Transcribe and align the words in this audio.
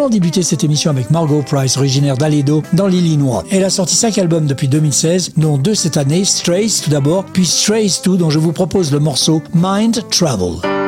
Allons 0.00 0.08
débuter 0.08 0.42
cette 0.42 0.64
émission 0.64 0.90
avec 0.90 1.10
Margot 1.10 1.42
Price, 1.42 1.76
originaire 1.76 2.16
d'Aledo, 2.16 2.62
dans 2.72 2.86
l'Illinois. 2.86 3.44
Elle 3.50 3.64
a 3.64 3.70
sorti 3.70 3.94
cinq 3.96 4.16
albums 4.16 4.46
depuis 4.46 4.66
2016, 4.66 5.32
dont 5.36 5.58
deux 5.58 5.74
cette 5.74 5.98
année, 5.98 6.24
Strays 6.24 6.68
tout 6.82 6.88
d'abord, 6.88 7.26
puis 7.26 7.44
Strays 7.44 8.00
2, 8.02 8.16
dont 8.16 8.30
je 8.30 8.38
vous 8.38 8.52
propose 8.52 8.92
le 8.92 8.98
morceau 8.98 9.42
Mind 9.54 10.02
Travel. 10.08 10.79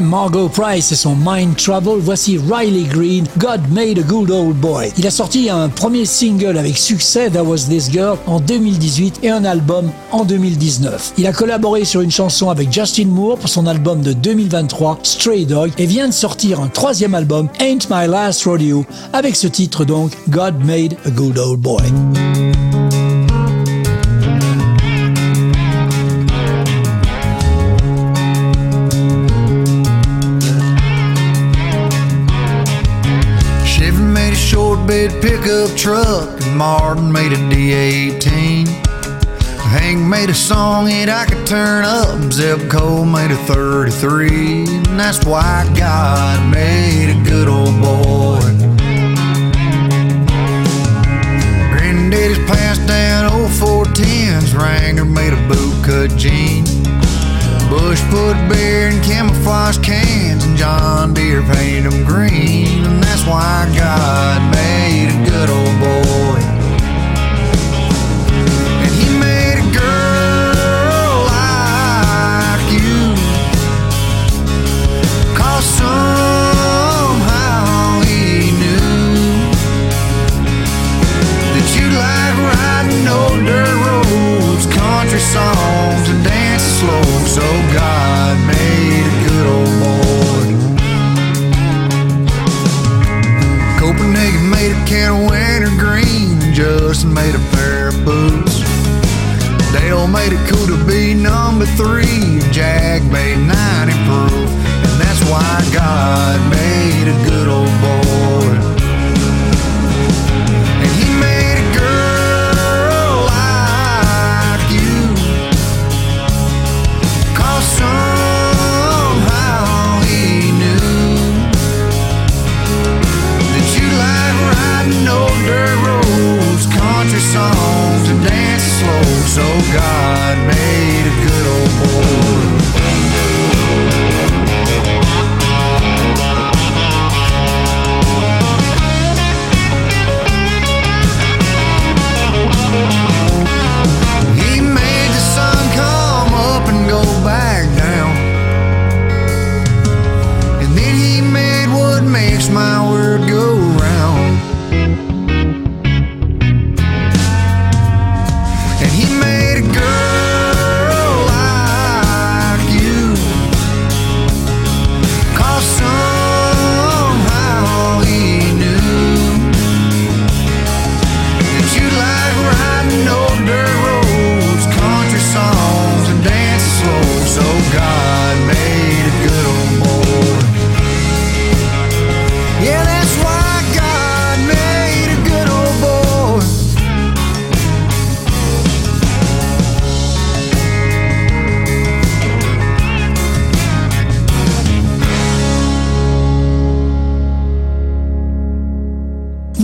Margot 0.00 0.48
Price 0.48 0.92
et 0.92 0.96
son 0.96 1.14
Mind 1.16 1.56
Trouble, 1.56 2.00
voici 2.00 2.38
Riley 2.38 2.84
Green, 2.84 3.24
God 3.38 3.60
Made 3.70 3.98
a 3.98 4.02
Good 4.02 4.30
Old 4.30 4.56
Boy. 4.56 4.92
Il 4.96 5.06
a 5.06 5.10
sorti 5.10 5.50
un 5.50 5.68
premier 5.68 6.06
single 6.06 6.56
avec 6.56 6.78
succès, 6.78 7.30
That 7.30 7.42
Was 7.42 7.66
This 7.68 7.90
Girl, 7.90 8.16
en 8.26 8.40
2018 8.40 9.20
et 9.22 9.30
un 9.30 9.44
album 9.44 9.90
en 10.10 10.24
2019. 10.24 11.14
Il 11.18 11.26
a 11.26 11.32
collaboré 11.32 11.84
sur 11.84 12.00
une 12.00 12.10
chanson 12.10 12.48
avec 12.50 12.72
Justin 12.72 13.06
Moore 13.06 13.38
pour 13.38 13.48
son 13.48 13.66
album 13.66 14.02
de 14.02 14.12
2023, 14.12 15.00
Stray 15.02 15.44
Dog, 15.44 15.72
et 15.78 15.86
vient 15.86 16.08
de 16.08 16.12
sortir 16.12 16.60
un 16.60 16.68
troisième 16.68 17.14
album, 17.14 17.48
Ain't 17.60 17.88
My 17.90 18.06
Last 18.06 18.44
Rodeo, 18.44 18.84
avec 19.12 19.36
ce 19.36 19.46
titre 19.46 19.84
donc, 19.84 20.12
God 20.28 20.54
Made 20.64 20.96
a 21.04 21.10
Good 21.10 21.38
Old 21.38 21.60
Boy. 21.60 22.51
Bed 35.08 35.20
pickup 35.20 35.76
truck, 35.76 36.28
and 36.42 36.56
Martin 36.56 37.10
made 37.10 37.32
a 37.32 37.36
D18. 37.36 38.68
Hank 39.58 39.98
made 39.98 40.30
a 40.30 40.34
song 40.34 40.84
that 40.84 41.08
I 41.08 41.24
could 41.26 41.44
turn 41.44 41.84
up. 41.84 42.20
Zebco 42.30 43.02
made 43.02 43.32
a 43.32 43.36
33. 43.36 44.62
And 44.62 45.00
that's 45.00 45.24
why 45.26 45.68
God 45.76 46.54
made 46.54 47.10
a 47.10 47.20
good 47.28 47.48
old 47.48 47.74
boy. 47.82 48.46
Granddaddy's 51.72 52.38
passed 52.46 52.86
down 52.86 53.32
old 53.32 53.50
410s. 53.50 54.56
Wrangler 54.56 55.04
made 55.04 55.32
a 55.32 55.42
bootcut 55.48 56.16
jean. 56.16 56.62
Busch 57.68 58.00
put 58.02 58.34
beer 58.48 58.90
in 58.90 59.02
camouflage 59.02 59.78
cans. 59.78 60.44
And 60.44 60.56
John 60.56 61.12
Deere 61.12 61.42
painted 61.42 61.90
them 61.90 62.04
green. 62.04 62.84
And 62.84 63.02
that's 63.02 63.26
why 63.26 63.66
God 63.76 64.54
made 64.54 64.71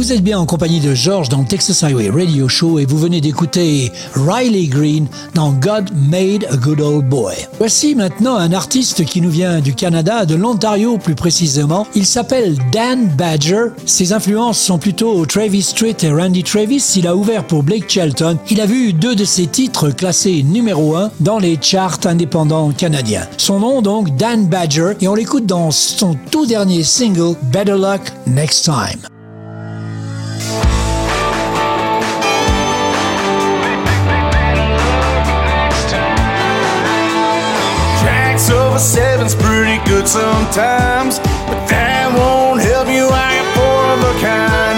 Vous 0.09 0.15
êtes 0.15 0.25
bien 0.25 0.39
en 0.39 0.47
compagnie 0.47 0.81
de 0.81 0.95
George 0.95 1.29
dans 1.29 1.41
le 1.41 1.45
Texas 1.45 1.83
Highway 1.83 2.09
Radio 2.09 2.49
Show 2.49 2.79
et 2.79 2.87
vous 2.87 2.97
venez 2.97 3.21
d'écouter 3.21 3.93
Riley 4.15 4.67
Green 4.67 5.07
dans 5.35 5.53
God 5.53 5.91
Made 5.95 6.47
a 6.51 6.57
Good 6.57 6.81
Old 6.81 7.07
Boy. 7.07 7.35
Voici 7.59 7.95
maintenant 7.95 8.37
un 8.37 8.55
artiste 8.55 9.05
qui 9.05 9.21
nous 9.21 9.29
vient 9.29 9.61
du 9.61 9.75
Canada, 9.75 10.25
de 10.25 10.35
l'Ontario 10.35 10.97
plus 10.97 11.15
précisément. 11.15 11.87
Il 11.95 12.07
s'appelle 12.07 12.57
Dan 12.73 13.09
Badger. 13.19 13.67
Ses 13.85 14.15
influences 14.15 14.59
sont 14.59 14.79
plutôt 14.79 15.27
Travis 15.27 15.61
Street 15.61 15.97
et 16.01 16.11
Randy 16.11 16.43
Travis. 16.43 16.95
Il 16.97 17.07
a 17.07 17.15
ouvert 17.15 17.47
pour 17.47 17.63
Blake 17.63 17.91
Shelton. 17.91 18.39
Il 18.49 18.63
a 18.63 18.67
vu 18.67 18.95
deux 18.95 19.15
de 19.15 19.27
ses 19.27 19.47
titres 19.47 19.91
classés 19.91 20.43
numéro 20.43 20.97
1 20.97 21.11
dans 21.21 21.39
les 21.39 21.59
charts 21.61 22.01
indépendants 22.07 22.71
canadiens. 22.71 23.29
Son 23.37 23.61
nom 23.61 23.83
donc 23.83 24.17
Dan 24.17 24.47
Badger 24.47 24.93
et 25.03 25.07
on 25.07 25.15
l'écoute 25.15 25.45
dans 25.45 25.71
son 25.71 26.17
tout 26.31 26.47
dernier 26.47 26.83
single 26.83 27.37
Better 27.53 27.77
Luck 27.77 28.01
Next 28.27 28.65
Time. 28.65 29.18
Good 39.89 40.07
sometimes, 40.07 41.19
but 41.49 41.65
that 41.65 42.13
won't 42.13 42.61
help 42.61 42.93
you. 42.93 43.09
I 43.09 43.41
am 43.41 43.49
four 43.57 43.83
of 43.97 44.01
a 44.05 44.15
kind. 44.21 44.77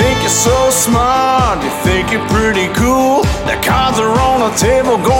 Think 0.00 0.16
you're 0.24 0.32
so 0.32 0.72
smart, 0.72 1.60
you 1.60 1.68
think 1.84 2.08
you're 2.08 2.28
pretty 2.32 2.72
cool. 2.72 3.28
The 3.44 3.60
cards 3.60 4.00
are 4.00 4.08
on 4.08 4.48
the 4.48 4.52
table, 4.56 4.96
gonna 5.04 5.17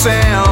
sound. 0.00 0.49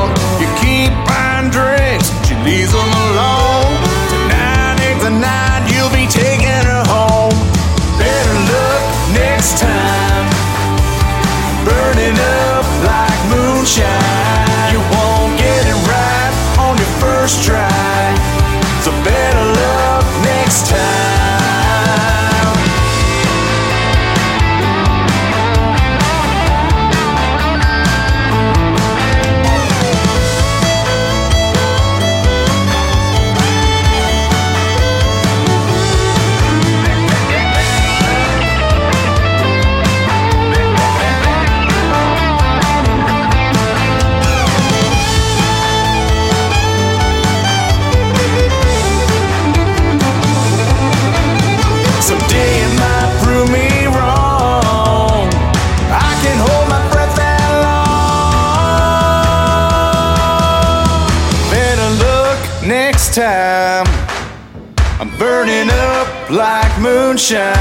Moonshine. 67.31 67.58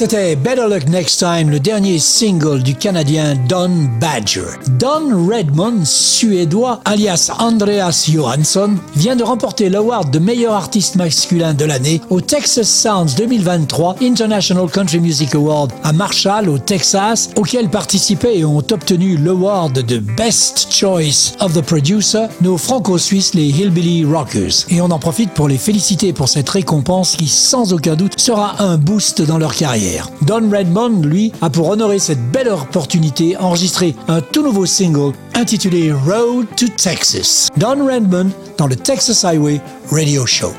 C'était 0.00 0.34
Better 0.34 0.66
Luck 0.66 0.88
Next 0.88 1.18
Time, 1.18 1.50
le 1.50 1.60
dernier 1.60 1.98
single 1.98 2.62
du 2.62 2.74
Canadien 2.74 3.34
Don 3.50 3.70
Badger. 4.00 4.46
Don 4.78 5.28
Redmond, 5.28 5.84
suédois, 5.84 6.80
alias 6.86 7.30
Andreas 7.38 8.08
Johansson, 8.10 8.76
vient 8.96 9.14
de 9.14 9.22
remporter 9.22 9.68
l'award 9.68 10.10
de 10.10 10.18
meilleur 10.18 10.54
artiste 10.54 10.94
masculin 10.96 11.52
de 11.52 11.66
l'année 11.66 12.00
au 12.08 12.22
Texas 12.22 12.66
Sounds 12.66 13.14
2023 13.18 13.96
International 14.00 14.70
Country 14.70 15.00
Music 15.00 15.34
Award 15.34 15.70
à 15.84 15.92
Marshall, 15.92 16.48
au 16.48 16.56
Texas, 16.56 17.28
auquel 17.36 17.68
participaient 17.68 18.38
et 18.38 18.44
ont 18.46 18.56
obtenu 18.56 19.18
l'award 19.18 19.74
de 19.74 19.98
Best 19.98 20.68
Choice 20.70 21.34
of 21.40 21.52
the 21.52 21.60
Producer, 21.60 22.24
nos 22.40 22.56
franco-suisses, 22.56 23.34
les 23.34 23.48
Hillbilly 23.48 24.06
Rockers. 24.06 24.64
Et 24.70 24.80
on 24.80 24.90
en 24.90 24.98
profite 24.98 25.34
pour 25.34 25.46
les 25.46 25.58
féliciter 25.58 26.14
pour 26.14 26.30
cette 26.30 26.48
récompense 26.48 27.16
qui, 27.16 27.28
sans 27.28 27.74
aucun 27.74 27.96
doute, 27.96 28.18
sera 28.18 28.62
un 28.62 28.78
boost 28.78 29.20
dans 29.20 29.36
leur 29.36 29.54
carrière. 29.54 29.89
Don 30.22 30.50
Redmond, 30.50 31.02
lui, 31.02 31.32
a 31.40 31.50
pour 31.50 31.70
honorer 31.70 31.98
cette 31.98 32.30
belle 32.30 32.48
opportunité 32.48 33.36
enregistré 33.36 33.94
un 34.08 34.20
tout 34.20 34.42
nouveau 34.42 34.66
single 34.66 35.12
intitulé 35.34 35.92
Road 35.92 36.46
to 36.56 36.66
Texas. 36.76 37.48
Don 37.56 37.86
Redmond 37.86 38.30
dans 38.58 38.66
le 38.66 38.76
Texas 38.76 39.24
Highway 39.24 39.60
Radio 39.90 40.26
Show. 40.26 40.52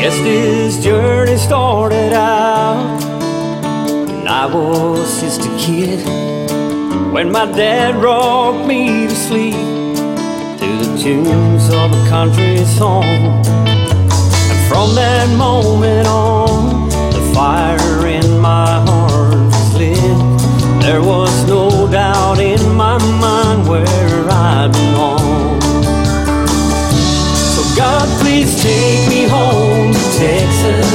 Yes, 0.00 0.18
this 0.22 0.82
journey 0.82 1.36
started 1.36 1.99
I 4.40 4.46
was 4.46 5.20
just 5.20 5.42
a 5.42 5.54
kid. 5.58 6.02
When 7.12 7.30
my 7.30 7.44
dad 7.44 7.96
rocked 7.96 8.66
me 8.66 9.06
to 9.06 9.14
sleep 9.14 9.52
to 9.52 10.68
the 10.82 10.98
tunes 10.98 11.68
of 11.68 11.92
a 11.92 12.08
country 12.08 12.64
song. 12.64 13.04
And 13.04 14.60
from 14.66 14.94
that 14.94 15.28
moment 15.36 16.08
on, 16.08 16.88
the 16.88 17.20
fire 17.34 18.06
in 18.06 18.38
my 18.38 18.80
heart 18.88 19.34
was 19.52 19.74
lit. 19.74 20.18
There 20.80 21.02
was 21.02 21.46
no 21.46 21.86
doubt 21.90 22.38
in 22.40 22.62
my 22.74 22.96
mind 23.20 23.68
where 23.68 24.24
I 24.30 24.68
belong. 24.72 25.60
So 27.52 27.62
God, 27.76 28.08
please 28.22 28.58
take 28.62 29.06
me 29.06 29.28
home 29.28 29.92
to 29.92 30.04
Texas 30.16 30.89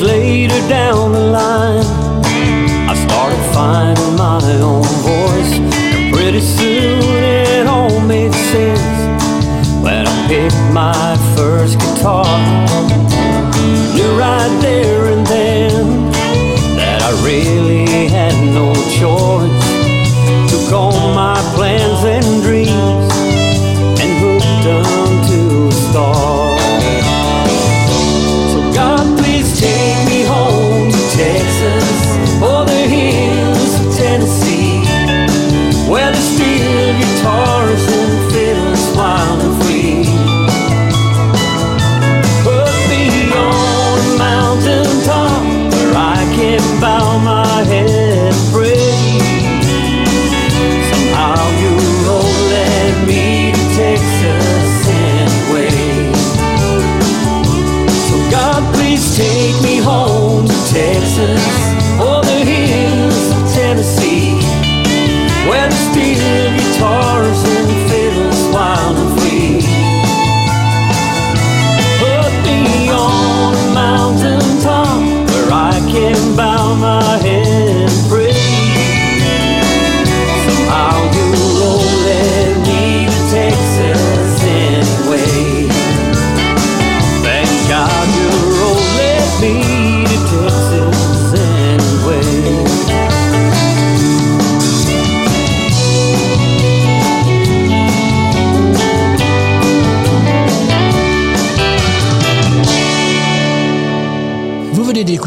later 0.00 0.60
down 0.68 1.12
the 1.12 1.20
line, 1.20 1.84
I 2.88 2.94
started 3.06 3.42
finding 3.52 4.16
my 4.16 4.40
own 4.60 4.84
voice. 5.02 5.52
And 5.94 6.14
pretty 6.14 6.40
soon 6.40 7.02
it 7.24 7.66
all 7.66 8.00
made 8.00 8.32
sense 8.32 8.80
when 9.82 10.06
I 10.06 10.28
picked 10.28 10.56
my 10.72 11.16
first 11.36 11.78
guitar. 11.78 12.26
Knew 13.94 14.12
right 14.18 14.58
there 14.60 15.06
and 15.06 15.26
then 15.26 16.10
that 16.76 17.02
I 17.02 17.10
really 17.24 18.08
had 18.08 18.34
no 18.54 18.74
choice. 19.00 19.47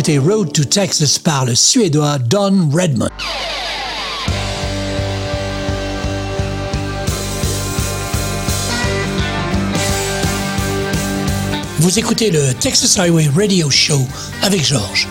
Road 0.10 0.52
to 0.52 0.64
Texas 0.64 1.20
par 1.20 1.46
le 1.46 1.54
Suédois 1.54 2.18
Don 2.18 2.70
Redmond. 2.74 3.10
Vous 11.80 12.00
écoutez 12.00 12.32
le 12.32 12.54
Texas 12.56 12.98
Highway 12.98 13.30
Radio 13.36 13.70
Show 13.70 14.02
avec 14.42 14.66
Georges. 14.66 15.08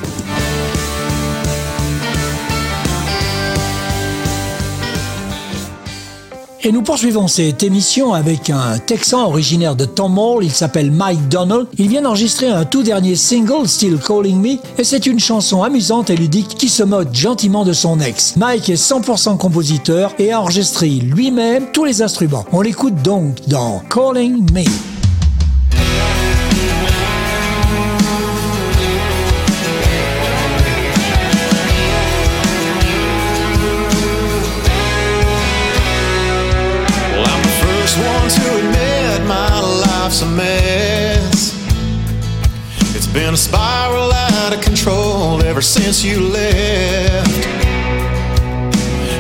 Et 6.63 6.73
nous 6.73 6.83
poursuivons 6.83 7.27
cette 7.27 7.63
émission 7.63 8.13
avec 8.13 8.51
un 8.51 8.79
Texan 8.79 9.27
originaire 9.27 9.77
de 9.77 9.87
Tom 9.87 10.19
Hall, 10.19 10.45
il 10.45 10.51
s'appelle 10.51 10.91
Mike 10.91 11.29
Donald. 11.29 11.67
Il 11.79 11.89
vient 11.89 12.03
d'enregistrer 12.03 12.49
un 12.49 12.67
tout 12.67 12.83
dernier 12.83 13.17
single, 13.17 13.67
Still 13.67 13.97
Calling 13.97 14.39
Me, 14.39 14.59
et 14.79 14.85
c'est 14.85 15.07
une 15.07 15.19
chanson 15.19 15.63
amusante 15.63 16.11
et 16.11 16.17
ludique 16.17 16.49
qui 16.49 16.69
se 16.69 16.83
moque 16.83 17.15
gentiment 17.15 17.65
de 17.65 17.73
son 17.73 17.99
ex. 18.01 18.37
Mike 18.37 18.69
est 18.69 18.75
100% 18.75 19.39
compositeur 19.39 20.13
et 20.19 20.33
a 20.33 20.41
enregistré 20.43 20.91
lui-même 20.91 21.69
tous 21.73 21.87
les 21.87 22.03
instruments. 22.03 22.45
On 22.53 22.61
l'écoute 22.61 23.01
donc 23.03 23.37
dans 23.49 23.81
Calling 23.89 24.53
Me. 24.53 25.00
Control 44.81 45.43
ever 45.43 45.61
since 45.61 46.03
you 46.03 46.21
left. 46.21 47.43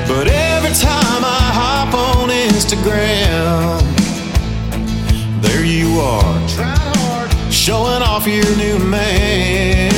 But 0.09 0.26
every 0.26 0.73
time 0.73 1.23
I 1.23 1.43
hop 1.61 1.93
on 1.93 2.31
Instagram, 2.31 3.83
there 5.43 5.62
you 5.62 6.00
are, 6.00 6.49
showing 7.52 8.02
off 8.02 8.26
your 8.26 8.57
new 8.57 8.79
man. 8.79 9.93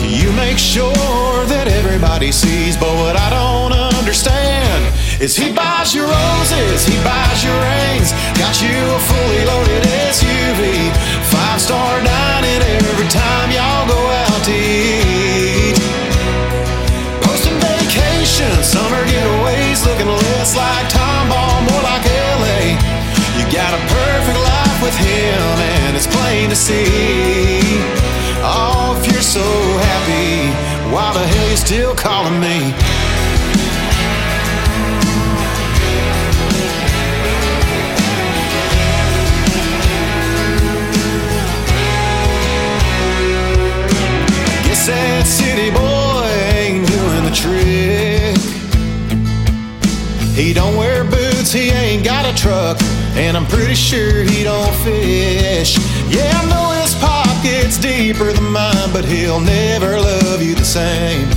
You 0.00 0.32
make 0.32 0.56
sure 0.56 1.44
that 1.52 1.68
everybody 1.68 2.32
sees, 2.32 2.74
but 2.74 2.94
what 3.04 3.16
I 3.16 3.28
don't 3.28 3.74
understand 3.98 4.94
is 5.20 5.36
he 5.36 5.52
buys 5.52 5.94
you 5.94 6.06
roses, 6.06 6.86
he 6.86 6.96
buys 7.04 7.44
you 7.44 7.52
rings, 7.52 8.12
got 8.40 8.54
you 8.62 8.78
a 8.96 9.00
fully 9.10 9.44
loaded 9.44 9.82
SUV, 10.08 11.17
five 11.28 11.60
star 11.60 12.02
dining 12.02 12.62
every 12.64 13.08
time 13.08 13.50
y'all 13.52 13.86
go 13.86 14.00
out 14.24 14.40
to 14.48 14.52
eat. 14.52 15.76
Posting 17.22 17.58
vacations, 17.60 18.64
summer 18.64 19.02
getaways, 19.04 19.84
looking 19.84 20.08
less 20.08 20.56
like 20.56 20.86
Tomball, 20.88 21.56
more 21.68 21.82
like 21.84 22.04
LA. 22.40 22.76
You 23.36 23.44
got 23.52 23.72
a 23.76 23.80
perfect 23.92 24.40
life 24.40 24.78
with 24.82 24.96
him, 24.96 25.42
and 25.76 25.96
it's 25.96 26.06
plain 26.06 26.48
to 26.50 26.56
see. 26.56 27.60
Oh, 28.40 28.96
if 28.98 29.12
you're 29.12 29.22
so 29.22 29.44
happy, 29.90 30.48
why 30.92 31.12
the 31.12 31.26
hell 31.26 31.50
you 31.50 31.56
still 31.56 31.94
calling 31.94 32.40
me? 32.40 32.72
Truck, 52.38 52.78
and 53.18 53.36
I'm 53.36 53.46
pretty 53.46 53.74
sure 53.74 54.22
he 54.22 54.44
don't 54.44 54.74
fish. 54.86 55.76
Yeah, 56.06 56.30
I 56.38 56.46
know 56.46 56.70
his 56.80 56.94
pocket's 56.94 57.78
deeper 57.78 58.32
than 58.32 58.52
mine, 58.52 58.92
but 58.92 59.04
he'll 59.04 59.40
never 59.40 59.98
love 59.98 60.40
you 60.40 60.54
the 60.54 60.64
same. 60.64 61.28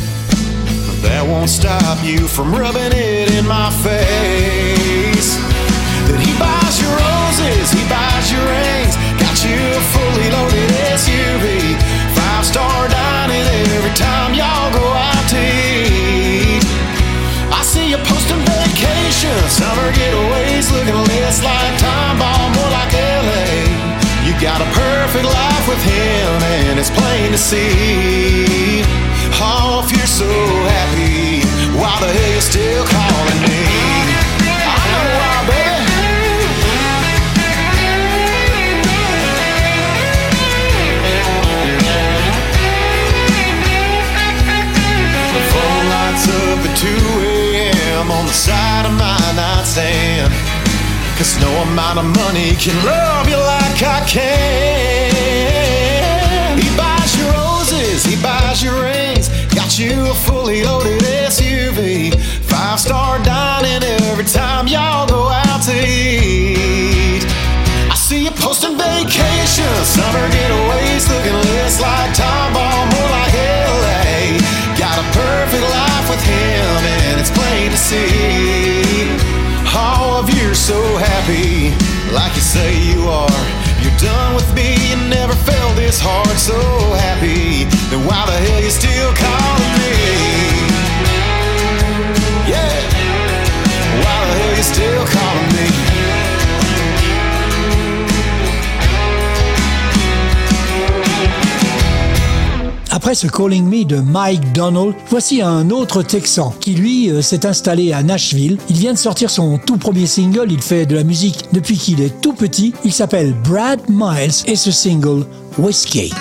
But 0.86 1.02
that 1.02 1.26
won't 1.26 1.50
stop 1.50 1.98
you 2.06 2.28
from 2.28 2.54
rubbing 2.54 2.94
it 2.94 3.34
in 3.34 3.48
my 3.48 3.74
face. 3.82 5.42
That 6.06 6.22
he 6.22 6.38
buys 6.38 6.78
you 6.78 6.90
roses, 6.94 7.74
he 7.74 7.82
buys 7.90 8.30
you 8.30 8.38
rings, 8.38 8.94
got 9.18 9.38
you 9.42 9.58
a 9.58 9.82
fully 9.98 10.30
loaded 10.30 10.70
SUV, 11.02 11.82
five 12.14 12.46
star 12.46 12.88
dining 12.90 13.48
every 13.74 13.96
time 13.98 14.36
y'all 14.38 14.70
go 14.70 14.91
vacations, 19.22 19.52
summer 19.52 19.92
getaways, 19.92 20.72
looking 20.72 20.96
less 20.96 21.44
like 21.44 21.74
Tomball, 21.80 22.56
more 22.56 22.72
like 22.72 22.94
LA. 22.94 24.26
You 24.26 24.34
got 24.42 24.62
a 24.62 24.70
perfect 24.74 25.26
life 25.26 25.68
with 25.68 25.82
him, 25.84 26.42
and 26.42 26.80
it's 26.80 26.90
plain 26.90 27.32
to 27.32 27.38
see. 27.38 28.84
Oh, 29.44 29.82
if 29.84 29.96
you're 29.96 30.06
so 30.06 30.26
happy, 30.26 31.42
why 31.78 31.98
the 32.00 32.08
hell 32.08 32.34
you 32.34 32.42
still 32.42 32.86
the 48.32 48.38
side 48.38 48.86
of 48.86 48.94
my 48.94 49.20
nightstand. 49.36 50.32
Cause 51.18 51.38
no 51.42 51.52
amount 51.68 52.00
of 52.00 52.06
money 52.16 52.56
can 52.56 52.76
love 52.86 53.28
you 53.28 53.36
like 53.36 53.84
I 53.84 54.00
can. 54.08 55.12
He 56.58 56.70
buys 56.78 57.12
you 57.20 57.28
roses, 57.36 58.06
he 58.06 58.16
buys 58.24 58.64
you 58.64 58.72
rings, 58.72 59.28
got 59.54 59.78
you 59.78 60.10
a 60.10 60.14
fully 60.14 60.64
loaded 60.64 61.02
SUV. 61.28 62.16
Five 62.48 62.80
star 62.80 63.20
dining 63.24 63.84
every 64.08 64.24
time 64.24 64.66
y'all 64.66 65.08
go 65.08 65.28
out 65.28 65.62
to 65.68 65.76
eat. 65.76 67.26
I 67.92 67.96
see 67.96 68.24
you 68.24 68.32
posting 68.32 68.78
vacations, 68.78 69.88
summer 69.92 70.28
getaways, 70.32 71.04
looking 71.12 71.36
less 71.52 71.82
like 71.82 72.16
Tomball, 72.16 72.88
more 72.96 73.10
like 73.12 73.31
perfect 75.52 75.70
life 75.70 76.10
with 76.10 76.24
him, 76.24 76.86
and 77.04 77.20
it's 77.20 77.30
plain 77.32 77.72
to 77.72 77.78
see. 77.78 78.84
All 79.76 80.16
of 80.16 80.30
you're 80.30 80.56
so 80.56 80.80
happy, 80.96 81.72
like 82.14 82.34
you 82.36 82.42
say 82.42 82.72
you 82.80 83.10
are. 83.10 83.44
You're 83.82 83.98
done 83.98 84.36
with 84.36 84.48
me, 84.56 84.76
you 84.90 84.96
never 85.10 85.34
felt 85.34 85.76
this 85.76 86.00
hard, 86.00 86.38
so 86.38 86.56
happy. 87.04 87.66
Then 87.90 88.06
why 88.08 88.26
the 88.28 88.38
hell 88.48 88.64
you 88.64 88.70
still 88.70 89.14
calling 89.14 89.41
Après 103.02 103.16
ce 103.16 103.26
Calling 103.26 103.66
Me 103.66 103.84
de 103.84 103.96
Mike 103.96 104.54
Donald, 104.54 104.94
voici 105.10 105.42
un 105.42 105.72
autre 105.72 106.04
Texan 106.04 106.54
qui 106.60 106.76
lui 106.76 107.10
euh, 107.10 107.24
s'est 107.24 107.48
installé 107.48 107.94
à 107.94 108.04
Nashville. 108.04 108.60
Il 108.70 108.76
vient 108.76 108.94
de 108.94 108.98
sortir 109.00 109.32
son 109.32 109.58
tout 109.58 109.78
premier 109.78 110.06
single, 110.06 110.52
il 110.52 110.62
fait 110.62 110.86
de 110.86 110.94
la 110.94 111.04
musique 111.04 111.46
depuis 111.52 111.80
qu'il 111.80 112.00
est 112.00 112.22
tout 112.22 112.34
petit. 112.34 112.76
Il 112.84 112.94
s'appelle 112.94 113.34
Brad 113.44 113.80
Miles 113.90 114.44
et 114.46 114.56
ce 114.56 114.70
single 114.70 115.26
Whiskey. 115.58 116.12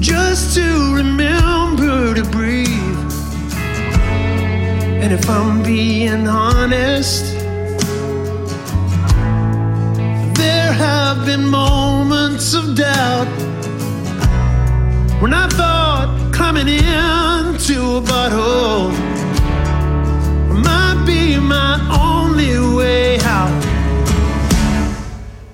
Just 0.00 0.54
to 0.54 0.94
remember 0.94 2.14
to 2.14 2.24
breathe. 2.30 2.68
And 5.02 5.12
if 5.12 5.28
I'm 5.28 5.62
being 5.62 6.26
honest, 6.26 7.24
there 10.36 10.72
have 10.72 11.26
been 11.26 11.46
moments 11.46 12.54
of 12.54 12.74
doubt 12.74 13.28
when 15.20 15.34
I 15.34 15.46
thought 15.48 16.32
coming 16.32 16.68
into 16.68 17.96
a 17.96 18.00
bottle 18.00 18.88
might 20.64 21.04
be 21.06 21.38
my 21.38 21.76
only 21.92 22.58
way 22.74 23.20
out. 23.20 23.62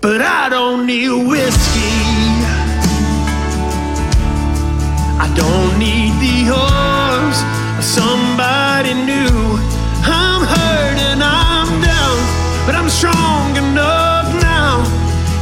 But 0.00 0.22
I 0.22 0.48
don't 0.48 0.86
need 0.86 1.10
whiskey. 1.26 2.05
don't 5.36 5.78
need 5.78 6.12
the 6.18 6.50
arms 6.50 7.38
of 7.78 7.84
somebody 7.84 8.94
new. 8.94 9.58
I'm 10.02 10.42
hurt 10.54 10.98
and 11.10 11.22
I'm 11.22 11.68
down, 11.80 12.18
but 12.66 12.74
I'm 12.74 12.88
strong 12.88 13.56
enough 13.56 14.32
now 14.42 14.84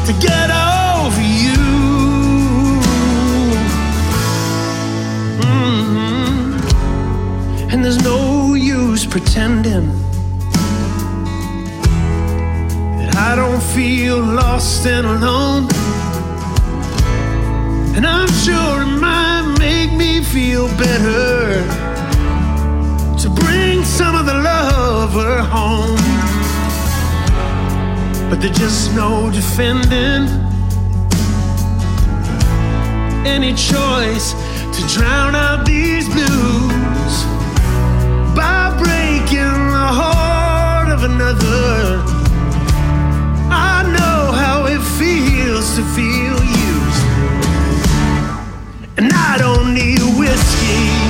to 0.06 0.12
get 0.28 0.50
over 0.50 1.22
you. 1.22 1.62
Mm-hmm. 5.46 6.44
And 7.70 7.84
there's 7.84 8.02
no 8.02 8.54
use 8.54 9.06
pretending 9.06 9.86
that 12.98 13.14
I 13.16 13.36
don't 13.36 13.62
feel 13.62 14.18
lost 14.18 14.86
and 14.86 15.06
alone. 15.06 15.68
And 17.96 18.04
I'm 18.04 18.28
sure 18.28 18.82
in 18.82 18.98
my 18.98 19.33
feel 20.34 20.66
better 20.76 21.62
to 23.16 23.30
bring 23.30 23.84
some 23.84 24.16
of 24.16 24.26
the 24.26 24.34
lover 24.34 25.38
home. 25.42 25.96
But 28.28 28.40
there's 28.40 28.58
just 28.58 28.96
no 28.96 29.30
defending 29.30 30.26
any 33.24 33.54
choice 33.54 34.32
to 34.74 34.80
drown 34.92 35.36
out 35.36 35.64
these 35.66 36.08
blues 36.08 37.14
by 38.34 38.74
breaking 38.82 39.60
the 39.78 39.88
heart 40.00 40.88
of 40.88 41.04
another. 41.04 42.02
I 43.72 43.84
know 43.96 44.32
how 44.32 44.66
it 44.66 44.82
feels 44.98 45.76
to 45.76 45.84
feel 45.94 46.13
I 49.34 49.38
don't 49.38 49.74
need 49.74 49.98
whiskey. 50.16 51.03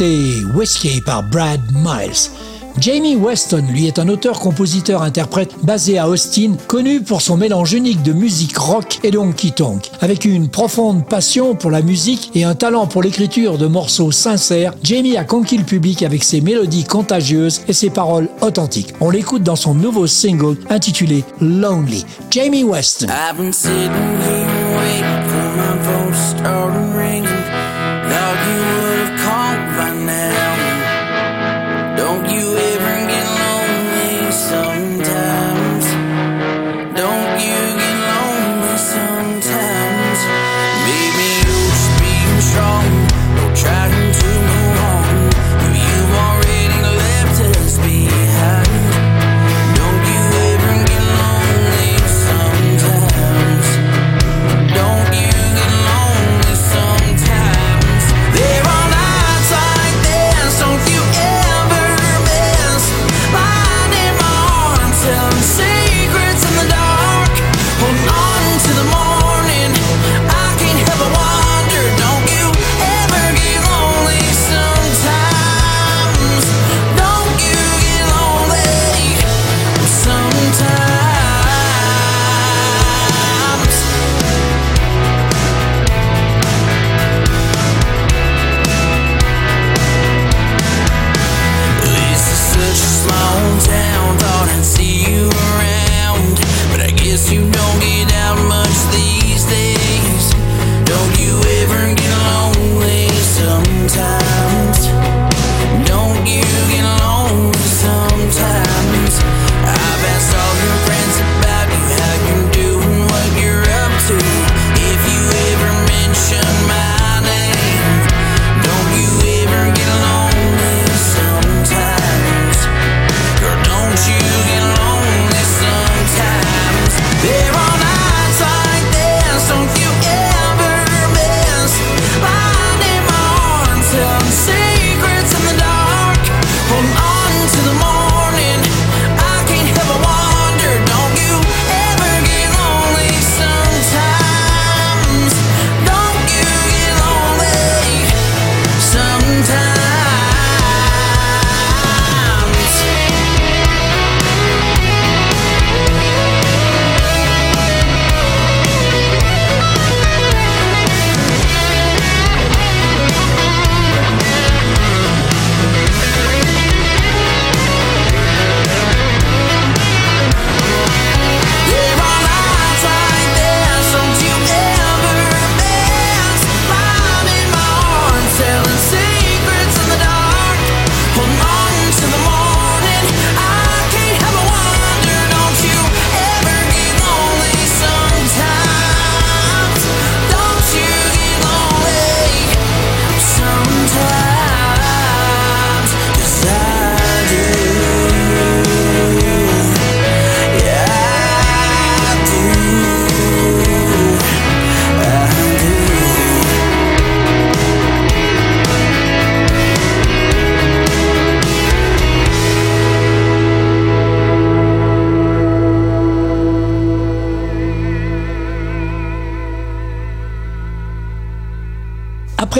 Whiskey 0.00 1.02
par 1.04 1.22
Brad 1.22 1.60
Miles. 1.74 2.30
Jamie 2.78 3.16
Weston, 3.16 3.64
lui, 3.70 3.86
est 3.86 3.98
un 3.98 4.08
auteur-compositeur-interprète 4.08 5.52
basé 5.62 5.98
à 5.98 6.08
Austin, 6.08 6.52
connu 6.68 7.02
pour 7.02 7.20
son 7.20 7.36
mélange 7.36 7.74
unique 7.74 8.02
de 8.02 8.14
musique 8.14 8.56
rock 8.56 9.00
et 9.02 9.10
de 9.10 9.18
honky 9.18 9.52
tonk. 9.52 9.90
Avec 10.00 10.24
une 10.24 10.48
profonde 10.48 11.06
passion 11.06 11.54
pour 11.54 11.70
la 11.70 11.82
musique 11.82 12.30
et 12.34 12.44
un 12.44 12.54
talent 12.54 12.86
pour 12.86 13.02
l'écriture 13.02 13.58
de 13.58 13.66
morceaux 13.66 14.10
sincères, 14.10 14.72
Jamie 14.82 15.18
a 15.18 15.24
conquis 15.24 15.58
le 15.58 15.64
public 15.64 16.02
avec 16.02 16.24
ses 16.24 16.40
mélodies 16.40 16.84
contagieuses 16.84 17.60
et 17.68 17.74
ses 17.74 17.90
paroles 17.90 18.30
authentiques. 18.40 18.94
On 19.00 19.10
l'écoute 19.10 19.42
dans 19.42 19.56
son 19.56 19.74
nouveau 19.74 20.06
single 20.06 20.56
intitulé 20.70 21.24
Lonely. 21.40 22.06
Jamie 22.30 22.64
Weston. 22.64 23.08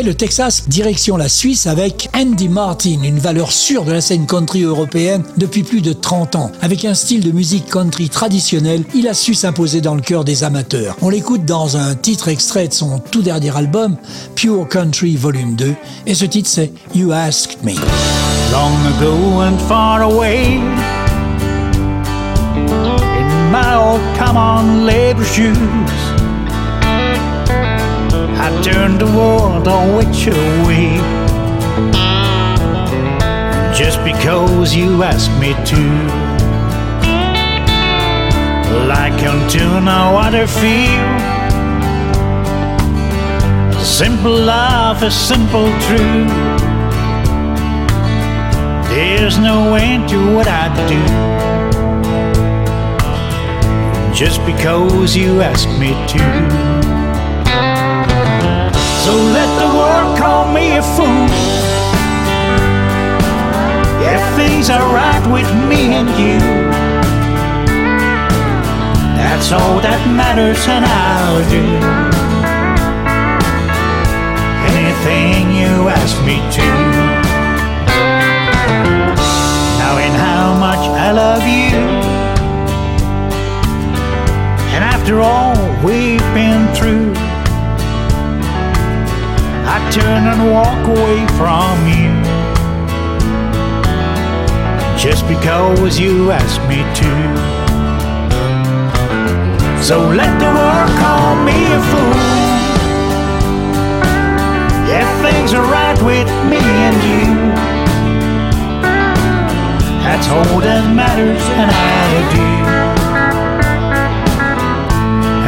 Le 0.02 0.14
Texas, 0.14 0.66
direction 0.66 1.18
la 1.18 1.28
Suisse 1.28 1.66
avec 1.66 2.08
Andy 2.16 2.48
Martin, 2.48 3.02
une 3.02 3.18
valeur 3.18 3.52
sûre 3.52 3.84
de 3.84 3.92
la 3.92 4.00
scène 4.00 4.26
country 4.26 4.62
européenne 4.62 5.22
depuis 5.36 5.62
plus 5.62 5.82
de 5.82 5.92
30 5.92 6.36
ans. 6.36 6.52
Avec 6.62 6.86
un 6.86 6.94
style 6.94 7.22
de 7.22 7.30
musique 7.30 7.68
country 7.68 8.08
traditionnel, 8.08 8.82
il 8.94 9.08
a 9.08 9.14
su 9.14 9.34
s'imposer 9.34 9.82
dans 9.82 9.94
le 9.94 10.00
cœur 10.00 10.24
des 10.24 10.42
amateurs. 10.42 10.96
On 11.02 11.10
l'écoute 11.10 11.44
dans 11.44 11.76
un 11.76 11.94
titre 11.94 12.28
extrait 12.28 12.68
de 12.68 12.72
son 12.72 12.98
tout 12.98 13.20
dernier 13.20 13.54
album, 13.54 13.96
Pure 14.36 14.68
Country 14.68 15.16
Volume 15.16 15.54
2, 15.54 15.74
et 16.06 16.14
ce 16.14 16.24
titre 16.24 16.48
c'est 16.48 16.72
You 16.94 17.12
Asked 17.12 17.62
Me. 17.62 17.74
Long 18.52 18.76
ago 18.96 19.42
and 19.42 19.58
far 19.68 20.00
away, 20.00 20.60
in 22.56 23.50
my 23.52 23.76
old 23.76 24.00
labor 24.86 25.24
shoes, 25.24 26.19
I 28.50 28.62
turned 28.62 29.00
the 29.00 29.06
world 29.06 29.68
on 29.68 29.96
which 29.96 30.26
way. 30.66 30.98
Just 33.74 34.02
because 34.04 34.74
you 34.74 35.02
asked 35.02 35.30
me 35.40 35.54
to, 35.70 35.80
like 38.86 39.22
unto 39.22 39.64
no 39.80 40.18
other 40.18 40.46
field. 40.46 41.20
Simple 43.82 44.32
love 44.32 45.02
is 45.02 45.14
simple 45.14 45.70
truth. 45.86 46.30
There's 48.90 49.38
no 49.38 49.74
end 49.74 50.08
to 50.08 50.34
what 50.34 50.48
I 50.48 50.68
do. 50.88 51.02
Just 54.12 54.44
because 54.44 55.16
you 55.16 55.40
ask 55.40 55.68
me 55.78 55.90
to. 56.08 56.89
So 59.10 59.16
let 59.16 59.50
the 59.58 59.66
world 59.76 60.16
call 60.16 60.52
me 60.52 60.76
a 60.76 60.82
fool. 60.94 61.26
If 64.06 64.22
things 64.36 64.70
are 64.70 64.86
right 64.94 65.24
with 65.34 65.50
me 65.68 65.94
and 65.98 66.08
you, 66.10 66.38
that's 69.18 69.50
all 69.50 69.80
that 69.80 70.00
matters, 70.14 70.62
and 70.68 70.84
I'll 70.86 71.42
do 71.50 71.64
anything 74.70 75.58
you 75.58 75.88
ask 75.90 76.14
me 76.22 76.38
to. 76.56 76.68
Knowing 79.80 80.14
how 80.14 80.54
much 80.54 80.86
I 80.86 81.10
love 81.10 81.42
you. 81.58 81.82
And 84.70 84.84
after 84.84 85.18
all 85.18 85.56
we've 85.84 86.28
been 86.32 86.72
through, 86.76 87.19
I 89.80 89.90
turn 89.90 90.26
and 90.28 90.52
walk 90.52 90.86
away 90.86 91.26
from 91.38 91.74
you. 91.88 92.12
Just 94.96 95.26
because 95.26 95.98
you 95.98 96.30
asked 96.30 96.62
me 96.68 96.84
to. 97.00 97.10
So 99.82 99.96
let 100.08 100.38
the 100.38 100.46
world 100.46 100.90
call 101.00 101.34
me 101.44 101.58
a 101.72 101.80
fool 101.90 102.40
if 104.92 105.08
things 105.22 105.54
are 105.54 105.62
right 105.62 106.00
with 106.02 106.28
me 106.50 106.60
and 106.86 106.96
you. 107.08 107.50
That's 110.04 110.28
all 110.28 110.60
that 110.60 110.94
matters, 110.94 111.42
and 111.60 111.70
I 111.70 112.10
do 112.36 112.46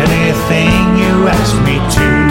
anything 0.02 0.96
you 0.96 1.28
ask 1.28 1.54
me 1.62 1.76
to. 1.96 2.21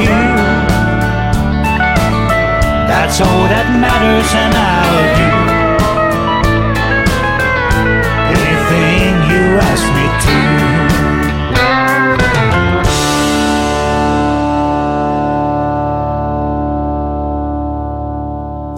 You, 0.00 0.16
that's 2.86 3.20
all 3.20 3.44
that 3.48 3.68
matters, 3.80 4.30
and 4.34 4.54
I'll 4.54 5.08
do 5.16 5.30
anything 8.36 9.12
you 9.30 9.42
ask 9.58 9.84
me 9.96 10.06
to. 10.24 10.36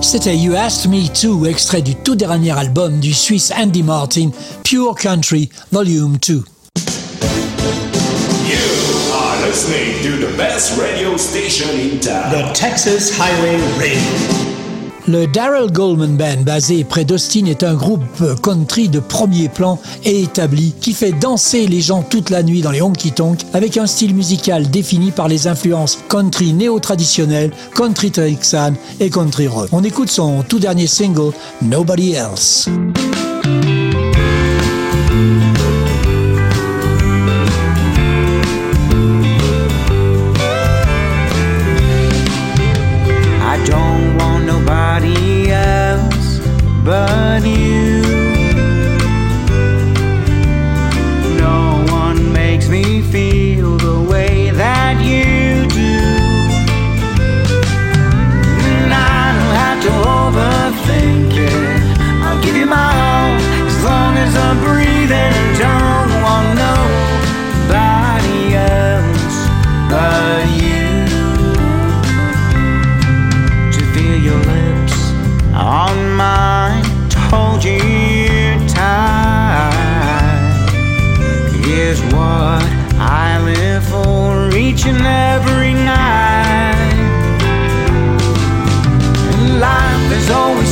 C'était 0.00 0.36
You 0.36 0.54
Asked 0.56 0.86
Me 0.88 1.10
To, 1.20 1.44
extrait 1.44 1.82
du 1.82 1.94
tout 1.94 2.14
dernier 2.14 2.52
album 2.52 2.98
du 2.98 3.12
Suisse 3.12 3.52
Andy 3.54 3.82
Martin, 3.82 4.30
Pure 4.64 4.94
Country 4.94 5.50
Volume 5.70 6.16
2. 6.26 6.44
Le 15.08 15.26
Daryl 15.26 15.72
Goldman 15.72 16.16
Band, 16.16 16.42
basé 16.42 16.84
près 16.84 17.04
d'Austin, 17.04 17.46
est 17.46 17.64
un 17.64 17.74
groupe 17.74 18.02
country 18.40 18.88
de 18.88 19.00
premier 19.00 19.48
plan 19.48 19.80
et 20.04 20.22
établi 20.22 20.74
qui 20.80 20.92
fait 20.92 21.10
danser 21.10 21.66
les 21.66 21.80
gens 21.80 22.02
toute 22.02 22.30
la 22.30 22.44
nuit 22.44 22.60
dans 22.60 22.70
les 22.70 22.82
honky-tonks 22.82 23.40
avec 23.52 23.78
un 23.78 23.86
style 23.88 24.14
musical 24.14 24.70
défini 24.70 25.10
par 25.10 25.26
les 25.26 25.48
influences 25.48 25.98
country 26.08 26.52
néo-traditionnelles, 26.52 27.50
country 27.74 28.12
texan 28.12 28.74
et 29.00 29.10
country 29.10 29.48
rock. 29.48 29.70
On 29.72 29.82
écoute 29.82 30.10
son 30.10 30.44
tout 30.48 30.60
dernier 30.60 30.86
single, 30.86 31.32
Nobody 31.62 32.12
Else. 32.12 32.68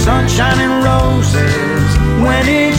Sunshine 0.07 0.61
and 0.61 0.85
roses 0.85 1.99
when 2.23 2.47
it's 2.47 2.76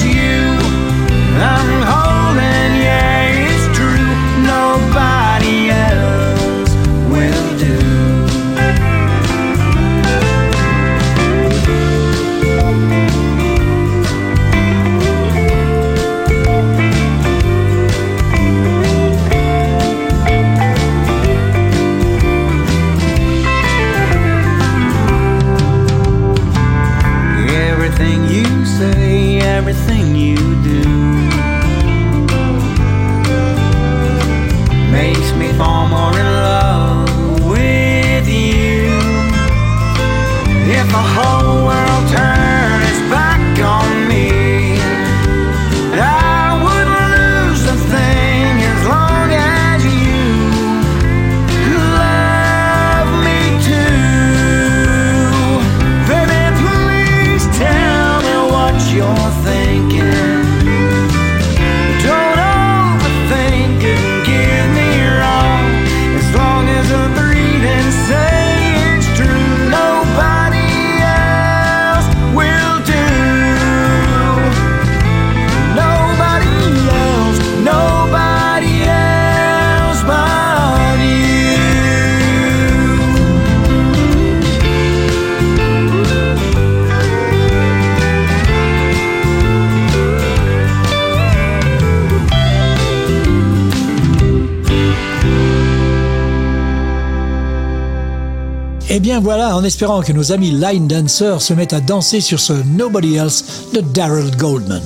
en 99.58 99.64
espérant 99.64 100.04
que 100.04 100.14
nos 100.14 100.32
amis 100.32 100.52
line 100.52 100.88
dancers 100.88 101.42
se 101.42 101.52
mettent 101.52 101.74
à 101.74 101.82
danser 101.82 102.22
sur 102.22 102.40
ce 102.40 102.54
Nobody 102.54 103.16
Else 103.16 103.44
de 103.74 103.82
Daryl 103.82 104.30
Goldman. 104.38 104.84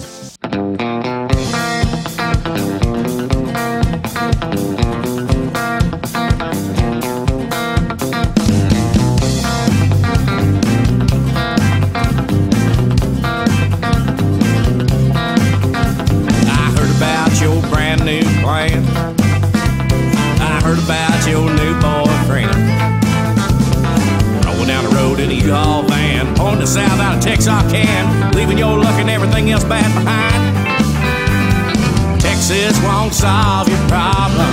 Texas 32.52 32.84
won't 32.84 33.14
solve 33.14 33.70
your 33.70 33.80
problem. 33.88 34.52